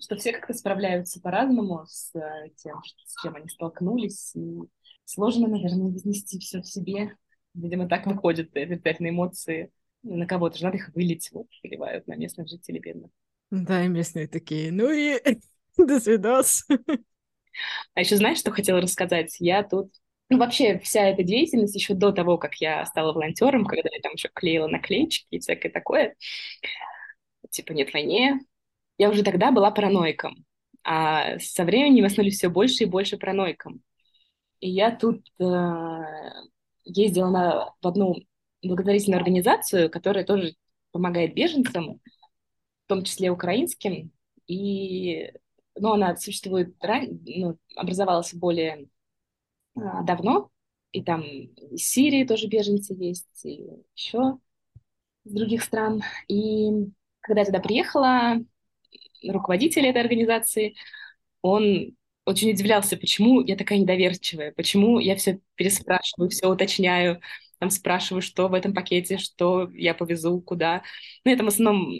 Что 0.00 0.16
все 0.16 0.32
как-то 0.32 0.54
справляются 0.54 1.20
по-разному 1.20 1.84
с 1.86 2.14
э, 2.14 2.48
тем, 2.56 2.80
с 3.04 3.20
чем 3.20 3.36
они 3.36 3.48
столкнулись. 3.48 4.34
И 4.34 4.60
сложно, 5.04 5.48
наверное, 5.48 5.92
вознести 5.92 6.38
все 6.38 6.62
в 6.62 6.66
себе. 6.66 7.14
Видимо, 7.52 7.88
так 7.88 8.06
выходят 8.06 8.56
обязательно 8.56 9.10
эмоции. 9.10 9.70
На 10.02 10.26
кого-то 10.26 10.56
же 10.56 10.64
надо 10.64 10.78
их 10.78 10.94
вылить, 10.94 11.28
вот, 11.32 11.48
выливают 11.62 12.06
на 12.06 12.16
местных 12.16 12.48
жителей 12.48 12.80
бедных. 12.80 13.10
Да, 13.50 13.84
и 13.84 13.88
местные 13.88 14.28
такие, 14.28 14.72
ну 14.72 14.90
и 14.90 15.20
до 15.86 16.00
свидос. 16.00 16.64
А 17.94 18.00
еще 18.00 18.16
знаешь, 18.16 18.38
что 18.38 18.52
хотела 18.52 18.80
рассказать? 18.80 19.36
Я 19.40 19.62
тут 19.64 19.92
ну, 20.30 20.38
вообще, 20.38 20.78
вся 20.78 21.08
эта 21.08 21.24
деятельность 21.24 21.74
еще 21.74 21.92
до 21.94 22.12
того, 22.12 22.38
как 22.38 22.54
я 22.56 22.86
стала 22.86 23.12
волонтером, 23.12 23.66
когда 23.66 23.88
я 23.92 24.00
там 24.00 24.12
еще 24.12 24.28
клеила 24.32 24.68
наклеечки 24.68 25.26
и 25.30 25.40
всякое 25.40 25.70
такое, 25.70 26.14
типа 27.50 27.72
«нет 27.72 27.92
войне», 27.92 28.38
я 28.96 29.10
уже 29.10 29.24
тогда 29.24 29.50
была 29.50 29.70
параноиком. 29.72 30.44
А 30.84 31.38
со 31.40 31.64
временем 31.64 32.04
я 32.04 32.10
становлюсь 32.10 32.36
все 32.36 32.48
больше 32.48 32.84
и 32.84 32.86
больше 32.86 33.18
параноиком. 33.18 33.82
И 34.60 34.70
я 34.70 34.94
тут 34.94 35.26
э, 35.40 35.44
ездила 36.84 37.30
на, 37.30 37.74
в 37.80 37.86
одну 37.86 38.16
благотворительную 38.62 39.18
организацию, 39.18 39.90
которая 39.90 40.24
тоже 40.24 40.54
помогает 40.92 41.34
беженцам, 41.34 42.00
в 42.84 42.88
том 42.88 43.04
числе 43.04 43.30
украинским. 43.30 44.12
И 44.46 45.32
ну, 45.76 45.92
она 45.92 46.16
существует, 46.16 46.74
ну, 46.82 47.58
образовалась 47.76 48.34
более 48.34 48.88
а, 49.76 50.02
давно, 50.02 50.50
и 50.92 51.02
там 51.02 51.22
из 51.22 51.88
Сирии 51.88 52.24
тоже 52.24 52.48
беженцы 52.48 52.94
есть, 52.94 53.44
и 53.44 53.64
еще 53.96 54.38
из 55.24 55.32
других 55.32 55.62
стран. 55.62 56.02
И 56.28 56.70
когда 57.20 57.40
я 57.42 57.46
туда 57.46 57.60
приехала, 57.60 58.38
руководитель 59.22 59.86
этой 59.86 60.02
организации, 60.02 60.76
он 61.42 61.96
очень 62.24 62.50
удивлялся, 62.50 62.96
почему 62.96 63.40
я 63.40 63.56
такая 63.56 63.78
недоверчивая, 63.78 64.52
почему 64.52 64.98
я 64.98 65.16
все 65.16 65.40
переспрашиваю, 65.56 66.30
все 66.30 66.48
уточняю, 66.48 67.20
там 67.58 67.70
спрашиваю, 67.70 68.22
что 68.22 68.48
в 68.48 68.54
этом 68.54 68.74
пакете, 68.74 69.18
что 69.18 69.68
я 69.72 69.94
повезу, 69.94 70.40
куда. 70.40 70.82
Ну, 71.24 71.30
я 71.30 71.36
там 71.36 71.46
в 71.46 71.50
основном, 71.50 71.92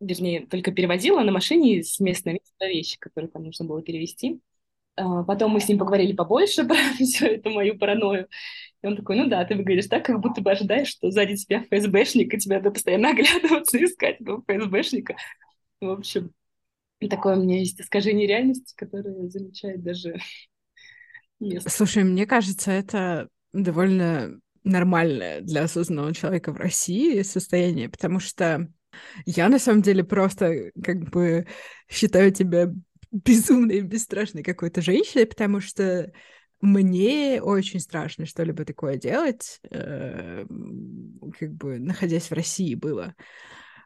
вернее, 0.00 0.46
только 0.46 0.72
перевозила 0.72 1.20
на 1.22 1.32
машине 1.32 1.82
с 1.82 1.98
места 2.00 2.34
вещи, 2.60 2.98
которые 2.98 3.30
там 3.30 3.44
нужно 3.44 3.64
было 3.64 3.82
перевести. 3.82 4.40
А, 4.96 5.22
потом 5.22 5.52
мы 5.52 5.60
с 5.60 5.68
ним 5.68 5.78
поговорили 5.78 6.12
побольше 6.12 6.64
про 6.68 6.76
всю 6.98 7.26
эту 7.26 7.50
мою 7.50 7.78
паранойю. 7.78 8.28
И 8.82 8.86
он 8.86 8.96
такой, 8.96 9.16
ну 9.16 9.28
да, 9.28 9.44
ты 9.44 9.56
выглядишь 9.56 9.86
так, 9.86 10.04
как 10.04 10.20
будто 10.20 10.40
бы 10.40 10.50
ожидаешь, 10.50 10.88
что 10.88 11.10
сзади 11.10 11.36
тебя 11.36 11.62
ФСБшник, 11.64 12.34
и 12.34 12.38
тебя 12.38 12.56
надо 12.56 12.70
постоянно 12.70 13.10
оглядываться, 13.10 13.82
искать 13.82 14.20
этого 14.20 14.42
ФСБшника. 14.46 15.16
В 15.80 15.90
общем, 15.90 16.32
такое 17.08 17.36
у 17.36 17.42
меня 17.42 17.58
есть 17.58 17.80
искажение 17.80 18.26
реальности, 18.26 18.74
которое 18.76 19.28
замечает 19.28 19.82
даже 19.82 20.18
место. 21.40 21.70
Слушай, 21.70 22.04
мне 22.04 22.26
кажется, 22.26 22.70
это 22.70 23.28
довольно 23.52 24.40
нормальное 24.64 25.40
для 25.40 25.62
осознанного 25.62 26.14
человека 26.14 26.52
в 26.52 26.56
России 26.56 27.22
состояние, 27.22 27.88
потому 27.88 28.20
что 28.20 28.68
я 29.26 29.48
на 29.48 29.58
самом 29.58 29.82
деле 29.82 30.04
просто 30.04 30.72
как 30.82 31.10
бы 31.10 31.46
считаю 31.88 32.32
тебя 32.32 32.72
безумной, 33.10 33.80
бесстрашной 33.80 34.42
какой-то 34.42 34.82
женщиной, 34.82 35.26
потому 35.26 35.60
что 35.60 36.12
мне 36.60 37.40
очень 37.40 37.80
страшно 37.80 38.26
что-либо 38.26 38.64
такое 38.64 38.96
делать, 38.96 39.60
э, 39.70 40.44
как 41.38 41.52
бы 41.54 41.78
находясь 41.78 42.30
в 42.30 42.34
России 42.34 42.74
было. 42.74 43.14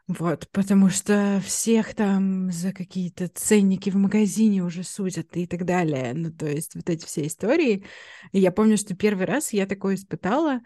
Вот, 0.07 0.49
потому 0.51 0.89
что 0.89 1.41
всех 1.45 1.95
там 1.95 2.51
за 2.51 2.73
какие-то 2.73 3.29
ценники 3.29 3.89
в 3.89 3.95
магазине 3.95 4.61
уже 4.61 4.83
судят 4.83 5.37
и 5.37 5.47
так 5.47 5.63
далее. 5.63 6.13
Ну, 6.13 6.29
то 6.29 6.45
есть 6.45 6.75
вот 6.75 6.89
эти 6.89 7.05
все 7.05 7.25
истории. 7.25 7.85
И 8.33 8.39
я 8.39 8.51
помню, 8.51 8.75
что 8.75 8.95
первый 8.95 9.25
раз 9.25 9.53
я 9.53 9.65
такое 9.65 9.95
испытала. 9.95 10.59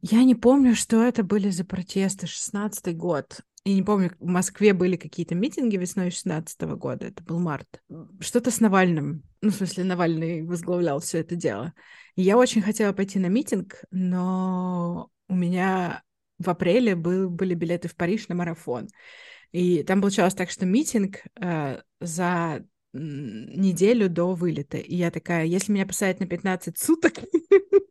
Я 0.00 0.22
не 0.22 0.34
помню, 0.34 0.74
что 0.74 1.02
это 1.02 1.24
были 1.24 1.50
за 1.50 1.64
протесты, 1.64 2.26
16-й 2.26 2.94
год. 2.94 3.40
Я 3.64 3.74
не 3.74 3.82
помню, 3.82 4.12
в 4.20 4.26
Москве 4.26 4.72
были 4.72 4.96
какие-то 4.96 5.34
митинги 5.34 5.76
весной 5.76 6.10
16 6.10 6.62
-го 6.62 6.76
года, 6.76 7.06
это 7.06 7.22
был 7.22 7.38
март. 7.38 7.82
Что-то 8.20 8.50
с 8.50 8.60
Навальным. 8.60 9.24
Ну, 9.42 9.50
в 9.50 9.54
смысле, 9.54 9.84
Навальный 9.84 10.42
возглавлял 10.42 11.00
все 11.00 11.18
это 11.18 11.36
дело. 11.36 11.74
И 12.14 12.22
я 12.22 12.38
очень 12.38 12.62
хотела 12.62 12.92
пойти 12.92 13.18
на 13.18 13.26
митинг, 13.26 13.84
но 13.90 15.10
у 15.28 15.34
меня 15.34 16.02
в 16.38 16.48
апреле 16.48 16.94
был, 16.94 17.28
были 17.28 17.54
билеты 17.54 17.88
в 17.88 17.96
Париж 17.96 18.28
на 18.28 18.34
марафон. 18.34 18.88
И 19.52 19.82
там 19.82 20.00
получалось 20.00 20.34
так, 20.34 20.50
что 20.50 20.66
митинг 20.66 21.24
э, 21.40 21.80
за 22.00 22.64
неделю 22.92 24.08
до 24.08 24.34
вылета. 24.34 24.78
И 24.78 24.96
я 24.96 25.10
такая, 25.10 25.44
если 25.44 25.72
меня 25.72 25.86
посадят 25.86 26.20
на 26.20 26.26
15 26.26 26.78
суток, 26.78 27.14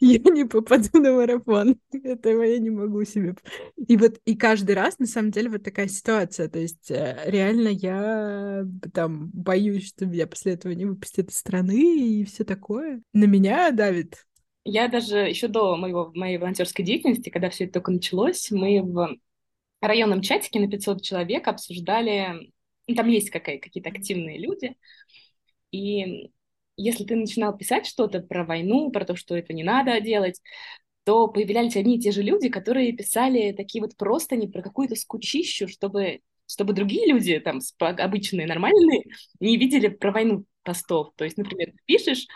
я 0.00 0.18
не 0.18 0.44
попаду 0.44 0.88
на 1.00 1.12
марафон. 1.12 1.78
Этого 1.92 2.42
я 2.42 2.58
не 2.58 2.70
могу 2.70 3.04
себе. 3.04 3.34
И 3.76 3.96
вот 3.96 4.20
и 4.24 4.36
каждый 4.36 4.74
раз, 4.74 4.98
на 4.98 5.06
самом 5.06 5.30
деле, 5.30 5.50
вот 5.50 5.62
такая 5.62 5.88
ситуация. 5.88 6.48
То 6.48 6.58
есть 6.58 6.90
э, 6.90 7.22
реально 7.26 7.68
я 7.68 8.64
там 8.92 9.30
боюсь, 9.32 9.88
что 9.88 10.06
меня 10.06 10.26
после 10.26 10.52
этого 10.52 10.72
не 10.72 10.84
выпустят 10.84 11.30
из 11.30 11.38
страны 11.38 12.20
и 12.20 12.24
все 12.24 12.44
такое. 12.44 13.02
На 13.12 13.24
меня 13.24 13.70
давит. 13.70 14.26
Я 14.64 14.88
даже 14.88 15.18
еще 15.18 15.48
до 15.48 15.76
моего, 15.76 16.12
моей 16.14 16.36
волонтерской 16.36 16.84
деятельности, 16.84 17.30
когда 17.30 17.48
все 17.48 17.64
это 17.64 17.74
только 17.74 17.90
началось, 17.90 18.50
мы 18.50 18.82
в 18.82 19.18
районном 19.80 20.20
чатике 20.20 20.60
на 20.60 20.68
500 20.68 21.02
человек 21.02 21.48
обсуждали, 21.48 22.52
там 22.94 23.08
есть 23.08 23.30
какие-то 23.30 23.88
активные 23.88 24.38
люди, 24.38 24.76
и 25.70 26.30
если 26.78 27.04
ты 27.04 27.16
начинал 27.16 27.56
писать 27.56 27.86
что-то 27.86 28.20
про 28.20 28.44
войну, 28.44 28.90
про 28.90 29.04
то, 29.04 29.16
что 29.16 29.36
это 29.36 29.52
не 29.52 29.64
надо 29.64 30.00
делать, 30.00 30.40
то 31.04 31.28
появлялись 31.28 31.76
одни 31.76 31.96
и 31.96 32.00
те 32.00 32.12
же 32.12 32.22
люди, 32.22 32.48
которые 32.48 32.92
писали 32.92 33.52
такие 33.52 33.82
вот 33.82 33.96
просто 33.96 34.36
не 34.36 34.46
про 34.46 34.62
какую-то 34.62 34.94
скучищу, 34.94 35.66
чтобы, 35.66 36.20
чтобы 36.46 36.72
другие 36.72 37.06
люди, 37.06 37.38
там, 37.40 37.60
обычные, 37.78 38.46
нормальные, 38.46 39.04
не 39.40 39.56
видели 39.56 39.88
про 39.88 40.12
войну 40.12 40.44
постов. 40.62 41.12
То 41.16 41.24
есть, 41.24 41.36
например, 41.36 41.72
ты 41.72 41.78
пишешь, 41.86 42.26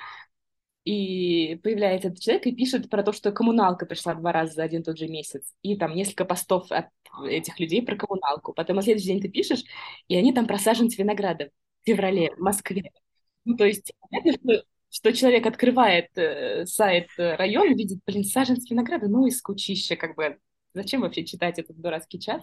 и 0.85 1.61
появляется 1.63 2.09
этот 2.09 2.21
человек 2.21 2.47
и 2.47 2.53
пишет 2.57 2.91
про 2.91 3.03
то, 3.03 3.13
что 3.13 3.31
коммуналка 3.31 3.87
пришла 3.87 4.15
два 4.15 4.33
раза 4.33 4.55
за 4.55 4.63
один 4.65 4.83
тот 4.83 4.99
же 4.99 5.07
месяц. 5.07 5.53
И 5.63 5.77
там 5.77 5.95
несколько 5.95 6.25
постов 6.25 6.67
от 6.73 6.87
этих 7.25 7.61
людей 7.61 7.83
про 7.83 7.97
коммуналку. 7.97 8.53
Потом 8.53 8.77
на 8.77 8.83
следующий 8.83 9.09
день 9.09 9.21
ты 9.21 9.29
пишешь, 9.29 9.63
и 10.09 10.17
они 10.17 10.33
там 10.33 10.47
про 10.47 10.59
саженцы 10.59 10.97
винограда 10.97 11.51
в 11.83 11.87
феврале 11.87 12.35
в 12.35 12.41
Москве. 12.41 12.91
Ну, 13.45 13.57
то 13.57 13.65
есть, 13.65 13.93
понятно, 14.11 14.33
что, 14.33 14.65
что 14.91 15.13
человек 15.13 15.47
открывает 15.47 16.17
э, 16.17 16.65
сайт 16.67 17.09
э, 17.19 17.35
района, 17.37 17.75
видит, 17.75 18.01
блин, 18.07 18.25
саженцы 18.25 18.73
винограда, 18.73 19.09
ну 19.09 19.27
и 19.27 19.31
скучище, 19.31 19.97
как 19.97 20.15
бы. 20.17 20.39
Зачем 20.75 21.03
вообще 21.03 21.25
читать 21.27 21.59
этот 21.59 21.79
дурацкий 21.79 22.19
чат? 22.19 22.43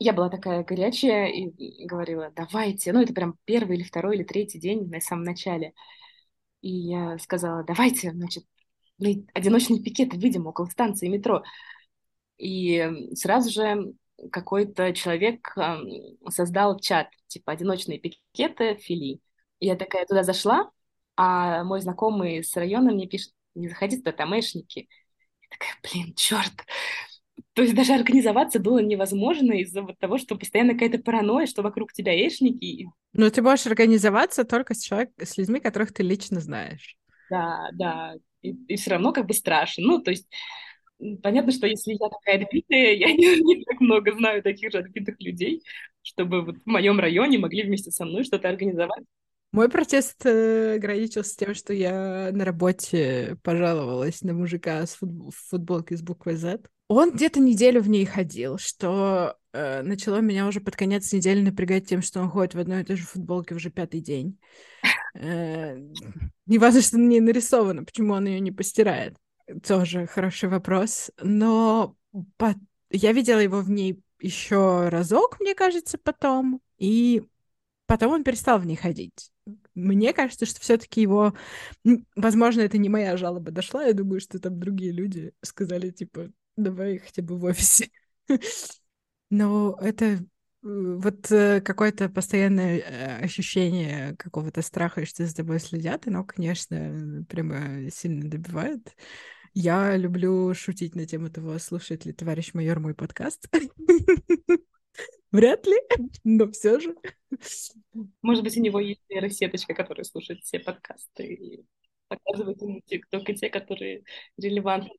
Я 0.00 0.12
была 0.12 0.28
такая 0.28 0.64
горячая 0.64 1.28
и 1.28 1.86
говорила, 1.86 2.32
давайте, 2.34 2.92
ну 2.92 3.00
это 3.00 3.14
прям 3.14 3.36
первый 3.44 3.76
или 3.76 3.84
второй 3.84 4.16
или 4.16 4.24
третий 4.24 4.58
день 4.58 4.88
на 4.88 5.00
самом 5.00 5.22
начале. 5.22 5.72
И 6.62 6.70
я 6.70 7.18
сказала, 7.18 7.62
давайте, 7.64 8.10
значит, 8.12 8.44
мы 8.98 9.26
одиночный 9.34 9.82
пикет 9.82 10.14
выйдем 10.14 10.46
около 10.46 10.66
станции 10.66 11.08
метро. 11.08 11.44
И 12.38 12.90
сразу 13.14 13.50
же 13.50 13.94
какой-то 14.32 14.92
человек 14.92 15.54
создал 16.28 16.78
чат, 16.80 17.08
типа 17.28 17.52
одиночные 17.52 17.98
пикеты 17.98 18.76
Фили. 18.76 19.20
Я 19.60 19.76
такая 19.76 20.06
туда 20.06 20.22
зашла, 20.22 20.70
а 21.16 21.64
мой 21.64 21.80
знакомый 21.80 22.42
с 22.42 22.54
района 22.56 22.92
мне 22.92 23.06
пишет, 23.06 23.32
не 23.54 23.68
заходи 23.68 23.98
туда, 23.98 24.12
там 24.12 24.38
эшники. 24.38 24.88
Я 25.42 25.48
такая, 25.50 25.76
блин, 25.82 26.14
черт. 26.14 26.52
То 27.54 27.62
есть 27.62 27.74
даже 27.74 27.94
организоваться 27.94 28.60
было 28.60 28.80
невозможно 28.80 29.52
из-за 29.52 29.82
вот 29.82 29.98
того, 29.98 30.18
что 30.18 30.36
постоянно 30.36 30.74
какая-то 30.74 30.98
паранойя, 30.98 31.46
что 31.46 31.62
вокруг 31.62 31.92
тебя 31.92 32.14
эшники. 32.26 32.88
Но 33.12 33.30
ты 33.30 33.42
можешь 33.42 33.66
организоваться 33.66 34.44
только 34.44 34.74
с, 34.74 34.82
человек, 34.82 35.10
с 35.18 35.36
людьми, 35.36 35.60
которых 35.60 35.92
ты 35.92 36.02
лично 36.02 36.40
знаешь. 36.40 36.96
Да, 37.30 37.70
да. 37.72 38.14
И, 38.42 38.50
и 38.68 38.76
все 38.76 38.90
равно 38.90 39.12
как 39.12 39.26
бы 39.26 39.34
страшно. 39.34 39.84
Ну, 39.84 40.02
то 40.02 40.10
есть 40.10 40.28
понятно, 41.22 41.52
что 41.52 41.66
если 41.66 41.92
я 41.92 42.08
такая 42.08 42.44
отбитая, 42.44 42.94
я 42.94 43.12
не, 43.12 43.40
не 43.56 43.64
так 43.64 43.80
много 43.80 44.12
знаю 44.12 44.42
таких 44.42 44.72
же 44.72 44.78
отбитых 44.78 45.16
людей, 45.20 45.62
чтобы 46.02 46.44
вот 46.44 46.56
в 46.58 46.66
моем 46.66 46.98
районе 47.00 47.38
могли 47.38 47.62
вместе 47.62 47.90
со 47.90 48.04
мной 48.04 48.24
что-то 48.24 48.48
организовать. 48.48 49.04
Мой 49.54 49.68
протест 49.68 50.26
э, 50.26 50.74
ограничился 50.74 51.36
тем, 51.36 51.54
что 51.54 51.72
я 51.72 52.30
на 52.32 52.44
работе 52.44 53.36
пожаловалась 53.44 54.22
на 54.22 54.34
мужика 54.34 54.84
с 54.84 54.96
футбол- 54.96 55.30
футболкой 55.32 55.96
с 55.96 56.02
буквой 56.02 56.34
Z. 56.34 56.62
Он 56.88 57.12
где-то 57.12 57.38
неделю 57.38 57.80
в 57.80 57.88
ней 57.88 58.04
ходил, 58.04 58.58
что 58.58 59.36
э, 59.52 59.82
начало 59.82 60.16
меня 60.16 60.48
уже 60.48 60.60
под 60.60 60.74
конец 60.74 61.12
недели 61.12 61.40
напрягать 61.40 61.86
тем, 61.86 62.02
что 62.02 62.20
он 62.20 62.30
ходит 62.30 62.54
в 62.54 62.58
одной 62.58 62.80
и 62.80 62.84
той 62.84 62.96
же 62.96 63.04
футболке 63.04 63.54
уже 63.54 63.70
пятый 63.70 64.00
день. 64.00 64.40
Э, 65.14 65.78
не 66.46 66.58
важно, 66.58 66.80
что 66.80 66.98
на 66.98 67.06
ней 67.06 67.20
нарисовано, 67.20 67.84
почему 67.84 68.14
он 68.14 68.26
ее 68.26 68.40
не 68.40 68.50
постирает. 68.50 69.16
Тоже 69.64 70.08
хороший 70.08 70.48
вопрос. 70.48 71.12
Но 71.22 71.94
по... 72.38 72.56
я 72.90 73.12
видела 73.12 73.38
его 73.38 73.60
в 73.60 73.70
ней 73.70 74.02
еще 74.18 74.88
разок, 74.88 75.38
мне 75.38 75.54
кажется, 75.54 75.96
потом. 75.96 76.60
И 76.76 77.22
потом 77.86 78.14
он 78.14 78.24
перестал 78.24 78.58
в 78.58 78.66
ней 78.66 78.74
ходить. 78.74 79.30
Мне 79.74 80.12
кажется, 80.12 80.46
что 80.46 80.60
все-таки 80.60 81.00
его, 81.00 81.34
возможно, 82.14 82.60
это 82.60 82.78
не 82.78 82.88
моя 82.88 83.16
жалоба 83.16 83.50
дошла. 83.50 83.84
Я 83.84 83.92
думаю, 83.92 84.20
что 84.20 84.38
там 84.38 84.58
другие 84.60 84.92
люди 84.92 85.32
сказали, 85.42 85.90
типа, 85.90 86.30
давай 86.56 86.98
хотя 86.98 87.22
бы 87.22 87.36
в 87.36 87.44
офисе. 87.44 87.90
Но 89.30 89.76
это 89.80 90.04
э, 90.04 90.18
вот 90.62 91.30
э, 91.32 91.60
какое-то 91.60 92.08
постоянное 92.08 92.78
э, 92.78 93.24
ощущение 93.24 94.16
какого-то 94.16 94.62
страха, 94.62 95.04
что 95.06 95.26
за 95.26 95.34
тобой 95.34 95.58
следят, 95.58 96.06
оно, 96.06 96.24
конечно, 96.24 97.24
прямо 97.28 97.90
сильно 97.90 98.28
добивает. 98.28 98.94
Я 99.52 99.96
люблю 99.96 100.52
шутить 100.54 100.94
на 100.94 101.06
тему 101.06 101.30
того, 101.30 101.58
слушает 101.58 102.04
ли 102.04 102.12
товарищ 102.12 102.54
майор 102.54 102.80
мой 102.80 102.94
подкаст. 102.94 103.48
Вряд 105.34 105.66
ли, 105.66 105.76
но 106.24 106.48
все 106.52 106.78
же. 106.78 106.94
Может 108.22 108.44
быть, 108.44 108.56
у 108.56 108.60
него 108.60 108.78
есть 108.78 109.00
нейросеточка, 109.08 109.74
которая 109.74 110.04
слушает 110.04 110.44
все 110.44 110.60
подкасты 110.60 111.26
и 111.26 111.64
показывает 112.06 112.62
ему 112.62 112.80
только 113.10 113.34
те, 113.34 113.50
которые 113.50 114.04
релевантны 114.38 114.92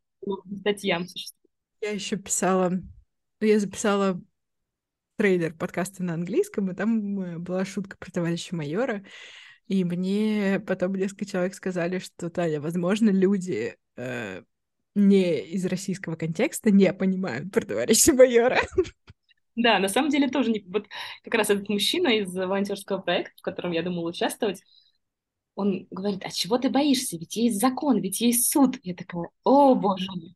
статьям 0.59 1.07
существуют. 1.07 1.49
Я 1.79 1.91
еще 1.91 2.17
писала, 2.17 2.73
я 3.39 3.59
записала 3.59 4.21
трейдер 5.15 5.53
подкаста 5.53 6.03
на 6.03 6.15
английском, 6.15 6.69
и 6.69 6.75
там 6.75 7.21
э, 7.21 7.37
была 7.37 7.63
шутка 7.63 7.95
про 7.97 8.11
товарища 8.11 8.57
майора, 8.57 9.05
и 9.67 9.85
мне 9.85 10.61
потом 10.67 10.95
несколько 10.95 11.25
человек 11.25 11.53
сказали, 11.53 11.99
что, 11.99 12.29
Таня, 12.29 12.59
возможно, 12.59 13.09
люди 13.09 13.77
э, 13.95 14.43
не 14.95 15.39
из 15.45 15.65
российского 15.65 16.17
контекста 16.17 16.71
не 16.71 16.91
понимают 16.91 17.53
про 17.53 17.65
товарища 17.65 18.13
майора. 18.15 18.59
Да, 19.55 19.79
на 19.79 19.87
самом 19.87 20.09
деле 20.09 20.29
тоже 20.29 20.51
не... 20.51 20.63
Вот 20.67 20.87
как 21.23 21.33
раз 21.33 21.49
этот 21.49 21.69
мужчина 21.69 22.09
из 22.09 22.33
волонтерского 22.35 22.99
проекта, 22.99 23.33
в 23.37 23.41
котором 23.41 23.71
я 23.71 23.83
думала 23.83 24.09
участвовать, 24.09 24.61
он 25.55 25.87
говорит, 25.89 26.21
а 26.25 26.29
чего 26.29 26.57
ты 26.57 26.69
боишься? 26.69 27.17
Ведь 27.17 27.35
есть 27.37 27.59
закон, 27.61 27.99
ведь 27.99 28.19
есть 28.19 28.51
суд. 28.51 28.77
Я 28.83 28.93
такая, 28.93 29.29
о, 29.43 29.73
боже 29.75 30.07
мой. 30.11 30.35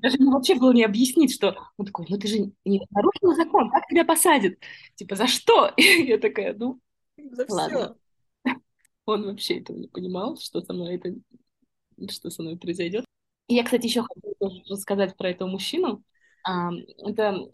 Даже 0.00 0.16
ему 0.16 0.32
вообще 0.32 0.54
было 0.54 0.72
не 0.72 0.84
объяснить, 0.84 1.34
что... 1.34 1.56
Он 1.76 1.86
такой, 1.86 2.06
ну 2.08 2.18
ты 2.18 2.28
же 2.28 2.38
не 2.64 2.86
нарушил 2.90 3.34
закон, 3.34 3.70
как 3.70 3.86
тебя 3.88 4.04
посадят? 4.04 4.58
Типа, 4.94 5.16
за 5.16 5.26
что? 5.26 5.72
Я 5.76 6.18
такая, 6.18 6.54
ну, 6.54 6.80
за 7.16 7.46
ладно. 7.48 7.96
Все. 8.44 8.54
Он 9.06 9.24
вообще 9.24 9.58
этого 9.58 9.76
не 9.76 9.88
понимал, 9.88 10.36
что 10.38 10.60
со 10.60 10.72
мной 10.72 10.96
это... 10.96 11.14
что 12.10 12.30
со 12.30 12.42
мной 12.42 12.56
произойдет. 12.56 13.04
И 13.48 13.54
я, 13.54 13.62
кстати, 13.62 13.86
еще 13.86 14.02
хочу 14.02 14.62
рассказать 14.68 15.16
про 15.16 15.30
этого 15.30 15.48
мужчину. 15.48 16.02
Это 16.44 17.48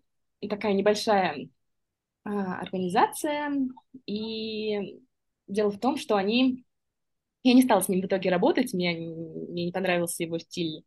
такая 0.49 0.73
небольшая 0.73 1.49
а, 2.25 2.61
организация, 2.61 3.53
и 4.07 5.01
дело 5.47 5.71
в 5.71 5.79
том, 5.79 5.97
что 5.97 6.17
они... 6.17 6.65
Я 7.45 7.55
не 7.55 7.63
стала 7.63 7.81
с 7.81 7.89
ним 7.89 8.03
в 8.03 8.07
итоге 8.07 8.31
работать, 8.31 8.73
мне, 8.73 8.93
мне 8.93 9.67
не 9.67 9.73
понравился 9.73 10.23
его 10.23 10.39
стиль 10.39 10.85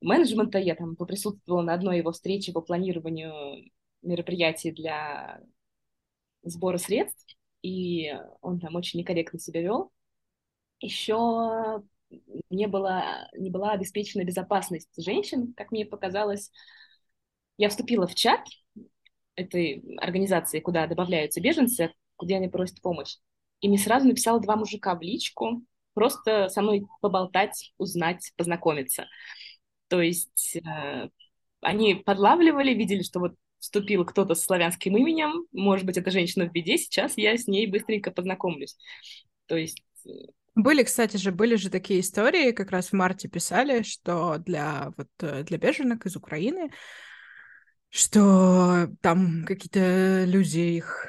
менеджмента, 0.00 0.58
я 0.58 0.74
там 0.74 0.96
поприсутствовала 0.96 1.62
на 1.62 1.74
одной 1.74 1.98
его 1.98 2.12
встрече 2.12 2.52
по 2.52 2.60
планированию 2.60 3.70
мероприятий 4.02 4.72
для 4.72 5.40
сбора 6.42 6.78
средств, 6.78 7.36
и 7.62 8.14
он 8.40 8.60
там 8.60 8.76
очень 8.76 9.00
некорректно 9.00 9.38
себя 9.38 9.60
вел. 9.60 9.92
Еще 10.80 11.82
не 12.50 12.66
была, 12.66 13.28
не 13.36 13.50
была 13.50 13.72
обеспечена 13.72 14.24
безопасность 14.24 14.90
женщин, 14.96 15.52
как 15.54 15.72
мне 15.72 15.84
показалось, 15.84 16.50
я 17.58 17.68
вступила 17.68 18.06
в 18.06 18.14
чат 18.14 18.40
этой 19.36 19.84
организации, 19.98 20.60
куда 20.60 20.86
добавляются 20.86 21.40
беженцы, 21.40 21.92
где 22.20 22.36
они 22.36 22.48
просят 22.48 22.80
помощь. 22.80 23.16
И 23.60 23.68
мне 23.68 23.78
сразу 23.78 24.06
написало 24.06 24.40
два 24.40 24.56
мужика 24.56 24.94
в 24.94 25.02
личку, 25.02 25.62
просто 25.94 26.48
со 26.48 26.62
мной 26.62 26.86
поболтать, 27.00 27.72
узнать, 27.76 28.32
познакомиться. 28.36 29.06
То 29.88 30.00
есть 30.00 30.56
э, 30.56 31.08
они 31.60 31.94
подлавливали, 31.96 32.72
видели, 32.72 33.02
что 33.02 33.20
вот 33.20 33.34
вступил 33.58 34.04
кто-то 34.04 34.34
с 34.34 34.44
славянским 34.44 34.96
именем, 34.96 35.46
может 35.52 35.84
быть, 35.84 35.96
это 35.96 36.10
женщина 36.10 36.48
в 36.48 36.52
беде, 36.52 36.78
сейчас 36.78 37.16
я 37.16 37.36
с 37.36 37.48
ней 37.48 37.66
быстренько 37.66 38.10
познакомлюсь. 38.10 38.76
То 39.46 39.56
есть... 39.56 39.82
Э, 40.06 40.10
были, 40.54 40.82
кстати 40.82 41.16
же, 41.16 41.32
были 41.32 41.54
же 41.54 41.70
такие 41.70 42.00
истории, 42.00 42.52
как 42.52 42.70
раз 42.70 42.88
в 42.88 42.92
марте 42.92 43.28
писали, 43.28 43.82
что 43.82 44.38
для, 44.38 44.92
вот, 44.96 45.08
э, 45.20 45.42
для 45.44 45.58
беженок 45.58 46.06
из 46.06 46.16
Украины 46.16 46.70
что 47.90 48.88
там 49.00 49.44
какие-то 49.44 50.24
люди 50.24 50.58
их 50.58 51.06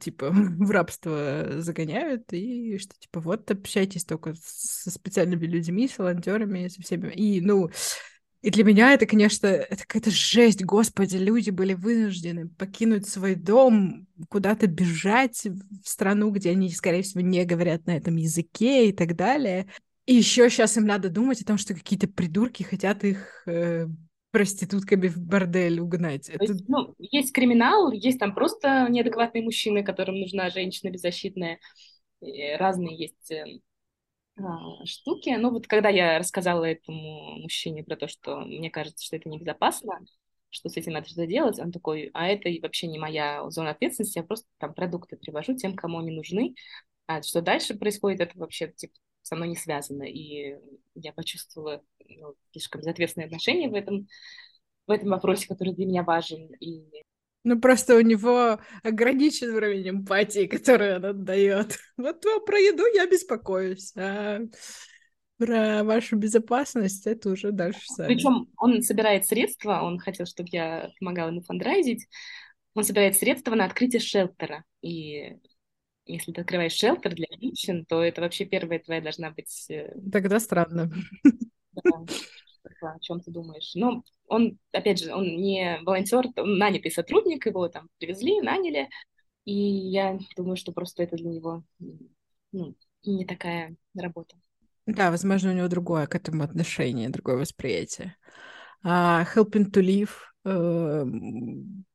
типа 0.00 0.30
в 0.32 0.70
рабство 0.70 1.60
загоняют, 1.60 2.32
и 2.32 2.78
что 2.78 2.94
типа 2.98 3.20
вот 3.20 3.50
общайтесь 3.50 4.04
только 4.04 4.34
со 4.42 4.90
специальными 4.90 5.46
людьми, 5.46 5.88
с 5.88 5.98
волонтерами, 5.98 6.68
со 6.68 6.82
всеми. 6.82 7.12
И, 7.12 7.40
ну, 7.40 7.70
и 8.40 8.50
для 8.50 8.62
меня 8.62 8.92
это, 8.92 9.04
конечно, 9.06 9.46
это 9.48 9.82
какая-то 9.84 10.10
жесть, 10.10 10.64
господи, 10.64 11.16
люди 11.16 11.50
были 11.50 11.74
вынуждены 11.74 12.48
покинуть 12.48 13.08
свой 13.08 13.34
дом, 13.34 14.06
куда-то 14.28 14.68
бежать 14.68 15.44
в 15.44 15.88
страну, 15.88 16.30
где 16.30 16.50
они, 16.50 16.70
скорее 16.70 17.02
всего, 17.02 17.20
не 17.20 17.44
говорят 17.44 17.86
на 17.86 17.96
этом 17.96 18.16
языке 18.16 18.88
и 18.88 18.92
так 18.92 19.16
далее. 19.16 19.66
И 20.06 20.14
еще 20.14 20.48
сейчас 20.48 20.76
им 20.76 20.86
надо 20.86 21.10
думать 21.10 21.42
о 21.42 21.44
том, 21.44 21.58
что 21.58 21.74
какие-то 21.74 22.06
придурки 22.06 22.62
хотят 22.62 23.04
их 23.04 23.42
э, 23.46 23.88
проститутками 24.30 25.08
в 25.08 25.18
бордель 25.18 25.80
угнать. 25.80 26.28
Это... 26.28 26.44
Есть, 26.44 26.68
ну, 26.68 26.94
есть 26.98 27.32
криминал, 27.32 27.90
есть 27.92 28.18
там 28.18 28.34
просто 28.34 28.86
неадекватные 28.88 29.42
мужчины, 29.42 29.82
которым 29.82 30.20
нужна 30.20 30.50
женщина 30.50 30.90
беззащитная. 30.90 31.58
Разные 32.58 32.96
есть 32.96 33.30
э, 33.30 33.60
а, 34.36 34.84
штуки. 34.84 35.34
Ну 35.38 35.50
вот 35.50 35.66
когда 35.66 35.88
я 35.88 36.18
рассказала 36.18 36.64
этому 36.64 37.40
мужчине 37.40 37.84
про 37.84 37.96
то, 37.96 38.08
что 38.08 38.40
мне 38.40 38.70
кажется, 38.70 39.04
что 39.04 39.16
это 39.16 39.28
небезопасно, 39.28 40.00
что 40.50 40.68
с 40.68 40.76
этим 40.76 40.92
надо 40.92 41.08
что-то 41.08 41.26
делать, 41.26 41.58
он 41.58 41.72
такой, 41.72 42.10
а 42.14 42.26
это 42.26 42.48
вообще 42.62 42.86
не 42.86 42.98
моя 42.98 43.48
зона 43.50 43.70
ответственности, 43.70 44.18
я 44.18 44.24
просто 44.24 44.46
там 44.58 44.74
продукты 44.74 45.16
привожу 45.16 45.54
тем, 45.54 45.74
кому 45.74 45.98
они 45.98 46.10
нужны. 46.10 46.54
А 47.06 47.22
что 47.22 47.40
дальше 47.40 47.74
происходит, 47.74 48.20
это 48.20 48.38
вообще 48.38 48.68
типа 48.68 48.94
со 49.22 49.36
мной 49.36 49.48
не 49.48 49.56
связано. 49.56 50.04
И 50.04 50.56
я 50.94 51.12
почувствовала 51.12 51.82
ну, 52.08 52.34
слишком 52.52 52.80
безответственное 52.80 53.26
отношение 53.26 53.68
в 53.68 53.74
этом, 53.74 54.08
в 54.86 54.90
этом 54.90 55.10
вопросе, 55.10 55.46
который 55.48 55.74
для 55.74 55.86
меня 55.86 56.02
важен. 56.02 56.52
И... 56.60 56.84
Ну, 57.44 57.60
просто 57.60 57.96
у 57.96 58.00
него 58.00 58.58
ограничен 58.82 59.54
уровень 59.54 59.90
эмпатии, 59.90 60.46
который 60.46 60.96
он 60.96 61.04
отдает. 61.04 61.78
Вот 61.96 62.24
про 62.46 62.58
еду 62.58 62.84
я 62.94 63.06
беспокоюсь, 63.06 63.92
а 63.96 64.40
про 65.38 65.84
вашу 65.84 66.16
безопасность 66.16 67.06
это 67.06 67.30
уже 67.30 67.52
дальше 67.52 67.80
сами. 67.84 68.08
Причем 68.08 68.48
он 68.56 68.82
собирает 68.82 69.26
средства, 69.26 69.82
он 69.82 69.98
хотел, 69.98 70.26
чтобы 70.26 70.48
я 70.52 70.90
помогала 70.98 71.28
ему 71.28 71.42
фандрайзить, 71.42 72.08
он 72.74 72.84
собирает 72.84 73.16
средства 73.16 73.54
на 73.54 73.64
открытие 73.64 74.00
шелтера. 74.00 74.64
И 74.82 75.36
если 76.08 76.32
ты 76.32 76.40
открываешь 76.40 76.72
шелтер 76.72 77.14
для 77.14 77.26
женщин, 77.40 77.84
то 77.84 78.02
это 78.02 78.20
вообще 78.20 78.44
первая 78.44 78.78
твоя 78.78 79.00
должна 79.00 79.30
быть... 79.30 79.66
Э, 79.68 79.94
Тогда 80.10 80.40
странно. 80.40 80.90
Да, 82.80 82.92
о 82.92 82.98
чем 83.00 83.20
ты 83.20 83.30
думаешь? 83.30 83.72
Ну, 83.74 84.04
он, 84.26 84.58
опять 84.72 85.00
же, 85.00 85.14
он 85.14 85.24
не 85.24 85.78
волонтер, 85.84 86.26
он 86.36 86.58
нанятый 86.58 86.90
сотрудник, 86.90 87.46
его 87.46 87.68
там 87.68 87.88
привезли, 87.98 88.40
наняли, 88.40 88.88
и 89.44 89.52
я 89.52 90.18
думаю, 90.36 90.56
что 90.56 90.72
просто 90.72 91.02
это 91.02 91.16
для 91.16 91.30
него 91.30 91.62
ну, 92.52 92.74
не 93.04 93.24
такая 93.24 93.76
работа. 93.94 94.36
Да, 94.86 95.10
возможно, 95.10 95.50
у 95.50 95.54
него 95.54 95.68
другое 95.68 96.06
к 96.06 96.14
этому 96.14 96.44
отношение, 96.44 97.08
другое 97.08 97.36
восприятие. 97.36 98.16
А 98.82 99.24
Helping 99.34 99.70
to 99.70 99.82
Live, 99.82 100.10
э, 100.44 101.04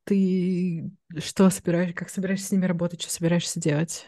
ты 0.06 0.92
что 1.18 1.50
собираешься, 1.50 1.96
как 1.96 2.10
собираешься 2.10 2.48
с 2.48 2.52
ними 2.52 2.66
работать, 2.66 3.02
что 3.02 3.12
собираешься 3.12 3.60
делать? 3.60 4.08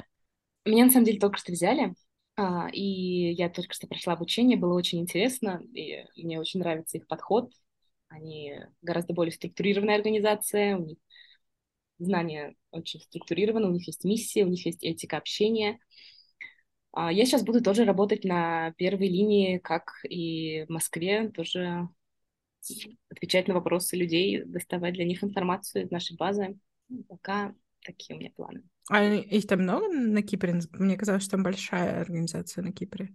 Меня, 0.66 0.86
на 0.86 0.92
самом 0.92 1.06
деле, 1.06 1.20
только 1.20 1.38
что 1.38 1.52
взяли, 1.52 1.94
а, 2.38 2.68
и 2.72 3.32
я 3.34 3.50
только 3.50 3.74
что 3.74 3.88
прошла 3.88 4.14
обучение, 4.14 4.58
было 4.58 4.74
очень 4.74 5.00
интересно, 5.00 5.62
и 5.74 6.06
мне 6.18 6.40
очень 6.40 6.60
нравится 6.60 6.98
их 6.98 7.08
подход. 7.08 7.52
Они 8.10 8.60
гораздо 8.82 9.14
более 9.14 9.32
структурированная 9.32 9.96
организация, 9.96 10.78
у 10.78 10.86
них 10.86 10.98
знания 11.98 12.56
очень 12.72 13.00
структурированы, 13.00 13.68
у 13.68 13.72
них 13.72 13.88
есть 13.88 14.04
миссия, 14.04 14.44
у 14.44 14.50
них 14.50 14.66
есть 14.66 14.84
этика 14.84 15.18
общения. 15.18 15.80
А, 16.92 17.12
я 17.12 17.26
сейчас 17.26 17.44
буду 17.44 17.62
тоже 17.62 17.86
работать 17.86 18.24
на 18.24 18.74
первой 18.78 19.08
линии, 19.08 19.58
как 19.60 19.92
и 20.04 20.66
в 20.66 20.70
Москве, 20.70 21.30
тоже 21.30 21.88
отвечать 23.10 23.48
на 23.48 23.54
вопросы 23.54 23.96
людей, 23.96 24.44
доставать 24.44 24.94
для 24.94 25.06
них 25.06 25.24
информацию 25.24 25.86
из 25.86 25.92
нашей 25.92 26.16
базы. 26.18 26.58
Ну, 26.90 27.04
пока 27.04 27.54
такие 27.84 28.16
у 28.16 28.20
меня 28.20 28.32
планы. 28.36 28.64
А 28.90 29.04
их 29.04 29.48
там 29.48 29.62
много 29.62 29.88
на 29.88 30.22
Кипре? 30.22 30.60
Мне 30.74 30.98
казалось, 30.98 31.24
что 31.24 31.32
там 31.32 31.44
большая 31.44 32.02
организация 32.02 32.64
на 32.64 32.72
Кипре. 32.72 33.14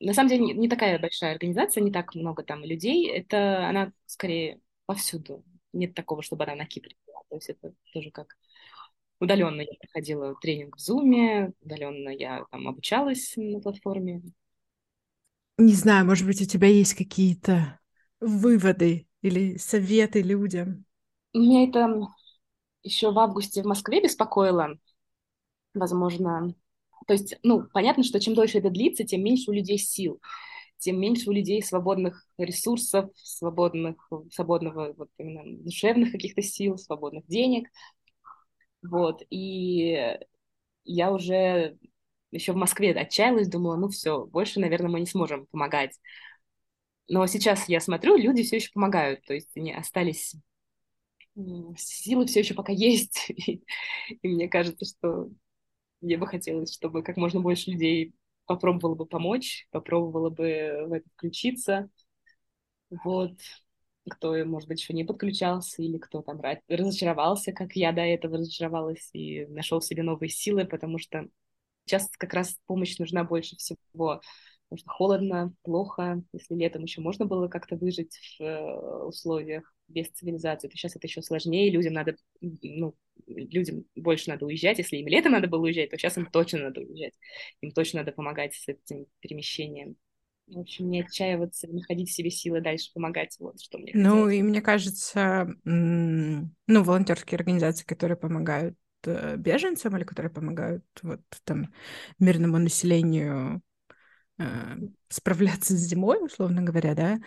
На 0.00 0.14
самом 0.14 0.28
деле 0.28 0.54
не 0.54 0.68
такая 0.68 0.98
большая 0.98 1.32
организация, 1.32 1.82
не 1.82 1.90
так 1.90 2.14
много 2.14 2.42
там 2.42 2.64
людей. 2.64 3.08
Это 3.10 3.68
она 3.68 3.92
скорее 4.06 4.60
повсюду. 4.86 5.44
Нет 5.72 5.94
такого, 5.94 6.22
чтобы 6.22 6.44
она 6.44 6.54
на 6.54 6.66
Кипре 6.66 6.96
была. 7.06 7.22
То 7.28 7.36
есть 7.36 7.48
это 7.48 7.74
тоже 7.92 8.10
как 8.10 8.36
удаленно 9.20 9.60
я 9.60 9.72
проходила 9.80 10.34
тренинг 10.40 10.76
в 10.76 10.80
Zoom, 10.80 11.52
удаленно 11.60 12.10
я 12.10 12.44
там 12.50 12.68
обучалась 12.68 13.34
на 13.36 13.60
платформе. 13.60 14.22
Не 15.56 15.72
знаю, 15.72 16.06
может 16.06 16.26
быть, 16.26 16.40
у 16.40 16.44
тебя 16.44 16.68
есть 16.68 16.94
какие-то 16.94 17.80
выводы 18.20 19.08
или 19.22 19.56
советы 19.58 20.22
людям? 20.22 20.84
Меня 21.34 21.64
это 21.68 21.88
еще 22.82 23.12
в 23.12 23.18
августе 23.18 23.62
в 23.62 23.66
Москве 23.66 24.02
беспокоило, 24.02 24.78
возможно. 25.74 26.54
То 27.06 27.14
есть, 27.14 27.36
ну, 27.42 27.68
понятно, 27.72 28.04
что 28.04 28.20
чем 28.20 28.34
дольше 28.34 28.58
это 28.58 28.70
длится, 28.70 29.04
тем 29.04 29.22
меньше 29.24 29.50
у 29.50 29.54
людей 29.54 29.78
сил, 29.78 30.20
тем 30.78 31.00
меньше 31.00 31.30
у 31.30 31.32
людей 31.32 31.62
свободных 31.62 32.24
ресурсов, 32.38 33.10
свободных, 33.16 34.08
свободного 34.32 34.94
вот 34.94 35.10
именно 35.18 35.62
душевных 35.64 36.12
каких-то 36.12 36.42
сил, 36.42 36.78
свободных 36.78 37.26
денег. 37.26 37.68
Вот, 38.82 39.22
и 39.30 40.18
я 40.84 41.12
уже 41.12 41.78
еще 42.32 42.52
в 42.52 42.56
Москве 42.56 42.92
отчаялась, 42.92 43.48
думала, 43.48 43.76
ну 43.76 43.88
все, 43.88 44.26
больше, 44.26 44.60
наверное, 44.60 44.90
мы 44.90 45.00
не 45.00 45.06
сможем 45.06 45.46
помогать. 45.46 45.98
Но 47.08 47.26
сейчас 47.26 47.68
я 47.68 47.80
смотрю, 47.80 48.16
люди 48.16 48.42
все 48.42 48.56
еще 48.56 48.70
помогают, 48.72 49.24
то 49.24 49.34
есть 49.34 49.50
они 49.56 49.72
остались, 49.72 50.34
силы 51.76 52.26
все 52.26 52.40
еще 52.40 52.54
пока 52.54 52.72
есть, 52.74 53.26
и, 53.30 53.62
и 54.22 54.28
мне 54.28 54.48
кажется, 54.48 54.84
что 54.84 55.28
мне 56.00 56.16
бы 56.18 56.26
хотелось, 56.26 56.74
чтобы 56.74 57.02
как 57.02 57.16
можно 57.16 57.40
больше 57.40 57.70
людей 57.72 58.14
попробовало 58.46 58.94
бы 58.96 59.06
помочь, 59.06 59.68
попробовало 59.70 60.30
бы 60.30 60.86
в 60.88 60.92
это 60.94 61.08
включиться, 61.16 61.90
вот, 62.90 63.32
кто, 64.10 64.32
может 64.44 64.68
быть, 64.68 64.80
еще 64.80 64.94
не 64.94 65.04
подключался, 65.04 65.82
или 65.82 65.98
кто 65.98 66.22
там 66.22 66.40
разочаровался, 66.68 67.52
как 67.52 67.72
я 67.76 67.92
до 67.92 68.02
этого 68.02 68.38
разочаровалась, 68.38 69.10
и 69.12 69.46
нашел 69.46 69.80
в 69.80 69.84
себе 69.84 70.02
новые 70.02 70.30
силы, 70.30 70.64
потому 70.64 70.98
что 70.98 71.28
сейчас 71.86 72.10
как 72.18 72.34
раз 72.34 72.56
помощь 72.66 72.98
нужна 72.98 73.24
больше 73.24 73.56
всего 73.56 74.22
потому 74.68 74.78
что 74.80 74.90
холодно, 74.90 75.54
плохо. 75.62 76.22
Если 76.32 76.54
летом 76.54 76.82
еще 76.84 77.00
можно 77.00 77.24
было 77.26 77.48
как-то 77.48 77.76
выжить 77.76 78.16
в 78.38 78.42
э, 78.42 79.04
условиях 79.04 79.72
без 79.88 80.08
цивилизации, 80.10 80.68
то 80.68 80.76
сейчас 80.76 80.96
это 80.96 81.06
еще 81.06 81.22
сложнее, 81.22 81.70
людям 81.70 81.94
надо, 81.94 82.16
ну, 82.40 82.94
людям 83.26 83.84
больше 83.96 84.30
надо 84.30 84.46
уезжать. 84.46 84.78
Если 84.78 84.98
им 84.98 85.08
летом 85.08 85.32
надо 85.32 85.48
было 85.48 85.62
уезжать, 85.62 85.90
то 85.90 85.96
сейчас 85.98 86.18
им 86.18 86.26
точно 86.26 86.60
надо 86.64 86.80
уезжать. 86.82 87.14
Им 87.62 87.72
точно 87.72 88.00
надо 88.00 88.12
помогать 88.12 88.54
с 88.54 88.68
этим 88.68 89.06
перемещением. 89.20 89.96
В 90.46 90.58
общем, 90.60 90.90
не 90.90 91.02
отчаиваться, 91.02 91.68
находить 91.68 92.08
в 92.10 92.12
себе 92.14 92.30
силы 92.30 92.60
дальше 92.60 92.90
помогать. 92.94 93.36
Вот 93.38 93.60
что 93.60 93.78
мне 93.78 93.92
Ну, 93.92 94.00
хотелось. 94.18 94.34
и 94.34 94.42
мне 94.42 94.60
кажется, 94.60 95.48
ну, 95.64 96.50
волонтерские 96.66 97.36
организации, 97.38 97.84
которые 97.84 98.16
помогают 98.16 98.76
э, 99.04 99.36
беженцам 99.36 99.96
или 99.96 100.04
которые 100.04 100.30
помогают 100.30 100.84
вот 101.02 101.20
там 101.44 101.72
мирному 102.18 102.58
населению 102.58 103.62
э, 104.38 104.76
справляться 105.08 105.76
с 105.76 105.80
зимой, 105.80 106.24
условно 106.24 106.62
говоря, 106.62 106.94
да, 106.94 107.18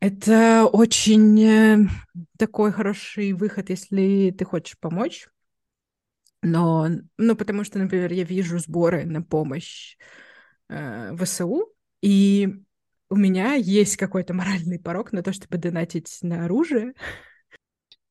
это 0.00 0.66
очень 0.66 1.40
э, 1.42 1.78
такой 2.38 2.72
хороший 2.72 3.32
выход, 3.32 3.70
если 3.70 4.34
ты 4.36 4.44
хочешь 4.44 4.78
помочь. 4.78 5.28
Но, 6.42 6.88
ну, 7.16 7.34
потому 7.34 7.64
что, 7.64 7.78
например, 7.78 8.12
я 8.12 8.24
вижу 8.24 8.58
сборы 8.58 9.04
на 9.04 9.22
помощь 9.22 9.96
э, 10.68 11.16
ВСУ, 11.16 11.72
и 12.02 12.62
у 13.08 13.16
меня 13.16 13.54
есть 13.54 13.96
какой-то 13.96 14.34
моральный 14.34 14.78
порог 14.78 15.12
на 15.12 15.22
то, 15.22 15.32
чтобы 15.32 15.58
донатить 15.58 16.18
на 16.22 16.44
оружие. 16.44 16.92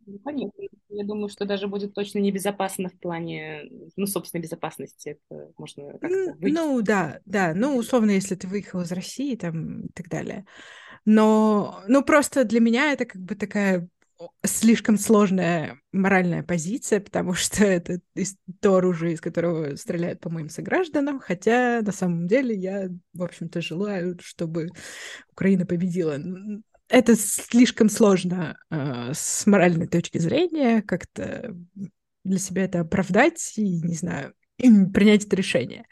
Ну, 0.05 0.19
понятно. 0.19 0.63
Я 0.89 1.03
думаю, 1.03 1.29
что 1.29 1.45
даже 1.45 1.67
будет 1.67 1.93
точно 1.93 2.19
небезопасно 2.19 2.89
в 2.89 2.99
плане, 2.99 3.63
ну, 3.95 4.05
собственной 4.05 4.43
безопасности. 4.43 5.17
Это 5.29 5.51
можно 5.57 5.97
как-то 5.97 6.35
Ну, 6.39 6.81
да, 6.81 7.19
да. 7.25 7.53
Ну, 7.55 7.75
условно, 7.75 8.11
если 8.11 8.35
ты 8.35 8.47
выехал 8.47 8.81
из 8.81 8.91
России 8.91 9.35
там 9.35 9.81
и 9.85 9.91
так 9.93 10.09
далее. 10.09 10.45
Но, 11.05 11.81
ну, 11.87 12.03
просто 12.03 12.45
для 12.45 12.59
меня 12.59 12.91
это 12.91 13.05
как 13.05 13.21
бы 13.21 13.35
такая 13.35 13.87
слишком 14.45 14.97
сложная 14.97 15.79
моральная 15.91 16.43
позиция, 16.43 16.99
потому 16.99 17.33
что 17.33 17.65
это 17.65 17.99
то 18.61 18.75
оружие, 18.75 19.13
из 19.13 19.21
которого 19.21 19.75
стреляют 19.75 20.19
по 20.19 20.29
моим 20.29 20.49
согражданам, 20.49 21.19
хотя 21.19 21.81
на 21.81 21.91
самом 21.91 22.27
деле 22.27 22.55
я, 22.55 22.89
в 23.13 23.23
общем-то, 23.23 23.61
желаю, 23.61 24.17
чтобы 24.21 24.69
Украина 25.31 25.65
победила 25.65 26.17
это 26.89 27.15
слишком 27.15 27.89
сложно 27.89 28.57
э, 28.69 29.11
с 29.13 29.45
моральной 29.45 29.87
точки 29.87 30.17
зрения, 30.17 30.81
как-то 30.81 31.55
для 32.23 32.39
себя 32.39 32.65
это 32.65 32.81
оправдать 32.81 33.53
и, 33.57 33.81
не 33.81 33.95
знаю, 33.95 34.33
принять 34.57 35.25
это 35.25 35.35
решение. 35.35 35.85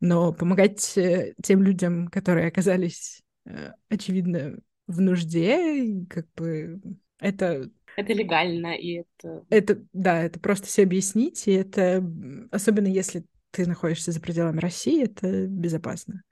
Но 0.00 0.32
помогать 0.32 0.96
э, 0.96 1.34
тем 1.42 1.62
людям, 1.62 2.08
которые 2.08 2.48
оказались, 2.48 3.22
э, 3.46 3.72
очевидно, 3.88 4.58
в 4.86 5.00
нужде, 5.00 6.04
как 6.08 6.26
бы 6.34 6.80
это... 7.18 7.70
Это 7.96 8.12
легально, 8.12 8.74
и 8.74 9.02
это... 9.02 9.44
Это, 9.50 9.82
да, 9.92 10.22
это 10.22 10.40
просто 10.40 10.66
все 10.66 10.82
объяснить, 10.82 11.46
и 11.46 11.52
это, 11.52 12.02
особенно 12.50 12.88
если 12.88 13.24
ты 13.50 13.66
находишься 13.66 14.12
за 14.12 14.20
пределами 14.20 14.60
России, 14.60 15.04
это 15.04 15.46
безопасно 15.46 16.22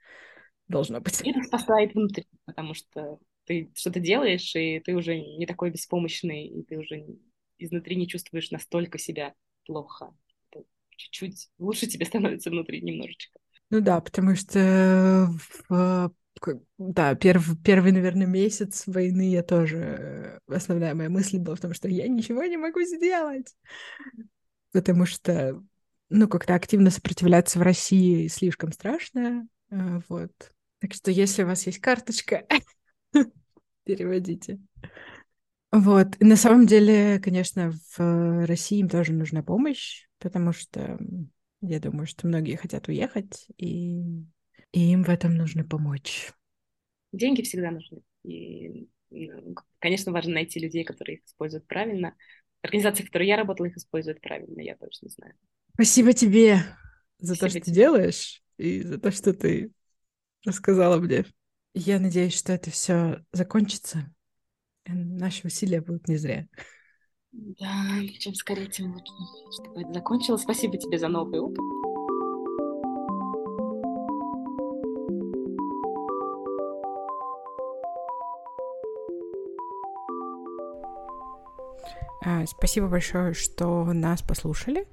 должно 0.67 1.01
быть. 1.01 1.21
И 1.21 1.29
это 1.29 1.43
спасает 1.43 1.93
внутри, 1.93 2.25
потому 2.45 2.73
что 2.73 3.19
ты 3.45 3.71
что-то 3.75 3.99
делаешь, 3.99 4.55
и 4.55 4.79
ты 4.79 4.95
уже 4.95 5.19
не 5.19 5.45
такой 5.45 5.71
беспомощный, 5.71 6.47
и 6.47 6.63
ты 6.63 6.77
уже 6.77 7.05
изнутри 7.57 7.95
не 7.95 8.07
чувствуешь 8.07 8.51
настолько 8.51 8.97
себя 8.97 9.33
плохо. 9.65 10.13
Чуть-чуть 10.95 11.49
лучше 11.59 11.87
тебе 11.87 12.05
становится 12.07 12.49
внутри 12.49 12.81
немножечко. 12.81 13.39
Ну 13.69 13.81
да, 13.81 14.01
потому 14.01 14.35
что 14.35 15.29
в, 15.69 16.11
да, 16.77 17.15
перв, 17.15 17.61
первый, 17.63 17.91
наверное, 17.91 18.27
месяц 18.27 18.83
войны 18.87 19.29
я 19.29 19.43
тоже 19.43 20.39
основная 20.47 20.93
моя 20.95 21.09
мысль 21.09 21.37
была 21.37 21.55
в 21.55 21.61
том, 21.61 21.73
что 21.73 21.87
я 21.87 22.07
ничего 22.07 22.43
не 22.45 22.57
могу 22.57 22.81
сделать, 22.81 23.53
потому 24.71 25.05
что 25.05 25.61
ну 26.09 26.27
как-то 26.27 26.55
активно 26.55 26.89
сопротивляться 26.89 27.59
в 27.59 27.61
России 27.61 28.27
слишком 28.27 28.71
страшно, 28.71 29.47
А, 29.69 30.01
вот. 30.09 30.31
Так 30.79 30.93
что, 30.93 31.11
если 31.11 31.43
у 31.43 31.47
вас 31.47 31.65
есть 31.67 31.79
карточка, 31.79 32.45
переводите. 33.85 34.59
Вот. 35.71 36.17
И 36.19 36.25
на 36.25 36.35
самом 36.35 36.65
деле, 36.65 37.19
конечно, 37.19 37.71
в 37.97 38.45
России 38.45 38.79
им 38.79 38.89
тоже 38.89 39.13
нужна 39.13 39.41
помощь, 39.41 40.07
потому 40.19 40.51
что 40.51 40.99
я 41.61 41.79
думаю, 41.79 42.07
что 42.07 42.27
многие 42.27 42.55
хотят 42.57 42.87
уехать, 42.87 43.45
и, 43.57 44.01
и 44.73 44.91
им 44.91 45.03
в 45.03 45.09
этом 45.09 45.35
нужно 45.35 45.63
помочь. 45.63 46.33
Деньги 47.11 47.41
всегда 47.41 47.71
нужны. 47.71 48.01
И, 48.23 48.87
ну, 49.09 49.55
конечно, 49.79 50.11
важно 50.11 50.33
найти 50.33 50.59
людей, 50.59 50.83
которые 50.83 51.17
их 51.17 51.25
используют 51.25 51.67
правильно. 51.67 52.15
Организации, 52.61 53.03
в 53.03 53.07
которой 53.07 53.27
я 53.27 53.37
работала, 53.37 53.67
их 53.67 53.77
используют 53.77 54.21
правильно, 54.21 54.61
я 54.61 54.75
точно 54.75 55.09
знаю. 55.09 55.33
Спасибо 55.73 56.13
тебе 56.13 56.63
за 57.19 57.35
Спасибо 57.35 57.37
то, 57.37 57.49
что 57.49 57.59
тебе. 57.59 57.65
ты 57.65 57.71
делаешь, 57.71 58.43
и 58.57 58.81
за 58.81 58.99
то, 58.99 59.11
что 59.11 59.33
ты 59.33 59.71
рассказала 60.45 60.99
мне. 60.99 61.25
Я 61.73 61.99
надеюсь, 61.99 62.37
что 62.37 62.51
это 62.51 62.69
все 62.69 63.23
закончится. 63.31 64.13
Наши 64.85 65.47
усилия 65.47 65.81
будут 65.81 66.07
не 66.07 66.17
зря. 66.17 66.47
Да, 67.31 67.99
чем 68.19 68.33
скорее, 68.35 68.67
тем 68.67 68.93
лучше, 68.93 69.13
чтобы 69.53 69.81
это 69.81 69.93
закончилось. 69.93 70.41
Спасибо 70.41 70.77
тебе 70.77 70.99
за 70.99 71.07
новый 71.07 71.39
опыт. 71.39 71.59
А, 82.23 82.45
спасибо 82.45 82.87
большое, 82.87 83.33
что 83.33 83.85
нас 83.93 84.21
послушали. 84.21 84.85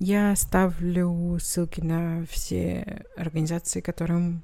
Я 0.00 0.32
оставлю 0.32 1.38
ссылки 1.40 1.80
на 1.80 2.26
все 2.28 3.04
организации, 3.16 3.80
которым 3.80 4.42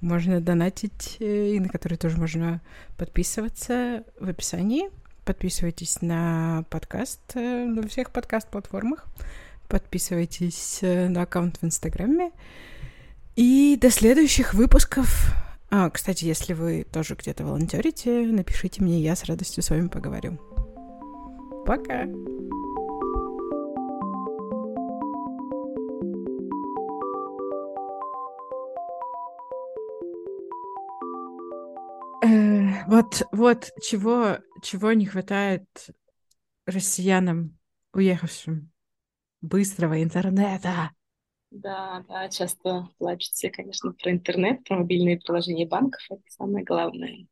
можно 0.00 0.40
донатить 0.40 1.16
э, 1.20 1.54
и 1.54 1.60
на 1.60 1.68
которые 1.68 1.98
тоже 1.98 2.16
можно 2.16 2.60
подписываться 2.96 4.04
в 4.18 4.28
описании. 4.28 4.90
Подписывайтесь 5.24 6.00
на 6.02 6.64
подкаст 6.70 7.20
э, 7.34 7.66
на 7.66 7.86
всех 7.86 8.10
подкаст-платформах. 8.10 9.06
Подписывайтесь 9.68 10.78
э, 10.82 11.08
на 11.08 11.22
аккаунт 11.22 11.58
в 11.60 11.64
Инстаграме. 11.64 12.32
И 13.36 13.78
до 13.80 13.90
следующих 13.90 14.54
выпусков. 14.54 15.32
А, 15.70 15.88
кстати, 15.90 16.24
если 16.24 16.52
вы 16.52 16.84
тоже 16.90 17.14
где-то 17.14 17.44
волонтерите, 17.44 18.26
напишите 18.26 18.82
мне, 18.82 19.00
я 19.00 19.14
с 19.14 19.24
радостью 19.24 19.62
с 19.62 19.70
вами 19.70 19.88
поговорю. 19.88 20.38
Пока! 21.64 22.06
Вот, 32.22 33.22
вот 33.32 33.70
чего, 33.82 34.38
чего 34.62 34.92
не 34.92 35.06
хватает 35.06 35.66
россиянам, 36.66 37.58
уехавшим. 37.92 38.70
Быстрого 39.42 40.02
интернета. 40.02 40.90
Да, 41.50 42.04
да, 42.08 42.28
часто 42.28 42.88
плачут 42.98 43.32
все, 43.32 43.50
конечно, 43.50 43.92
про 43.92 44.12
интернет, 44.12 44.62
про 44.64 44.78
мобильные 44.78 45.18
приложения 45.18 45.66
банков. 45.66 46.00
Это 46.10 46.22
самое 46.28 46.64
главное. 46.64 47.26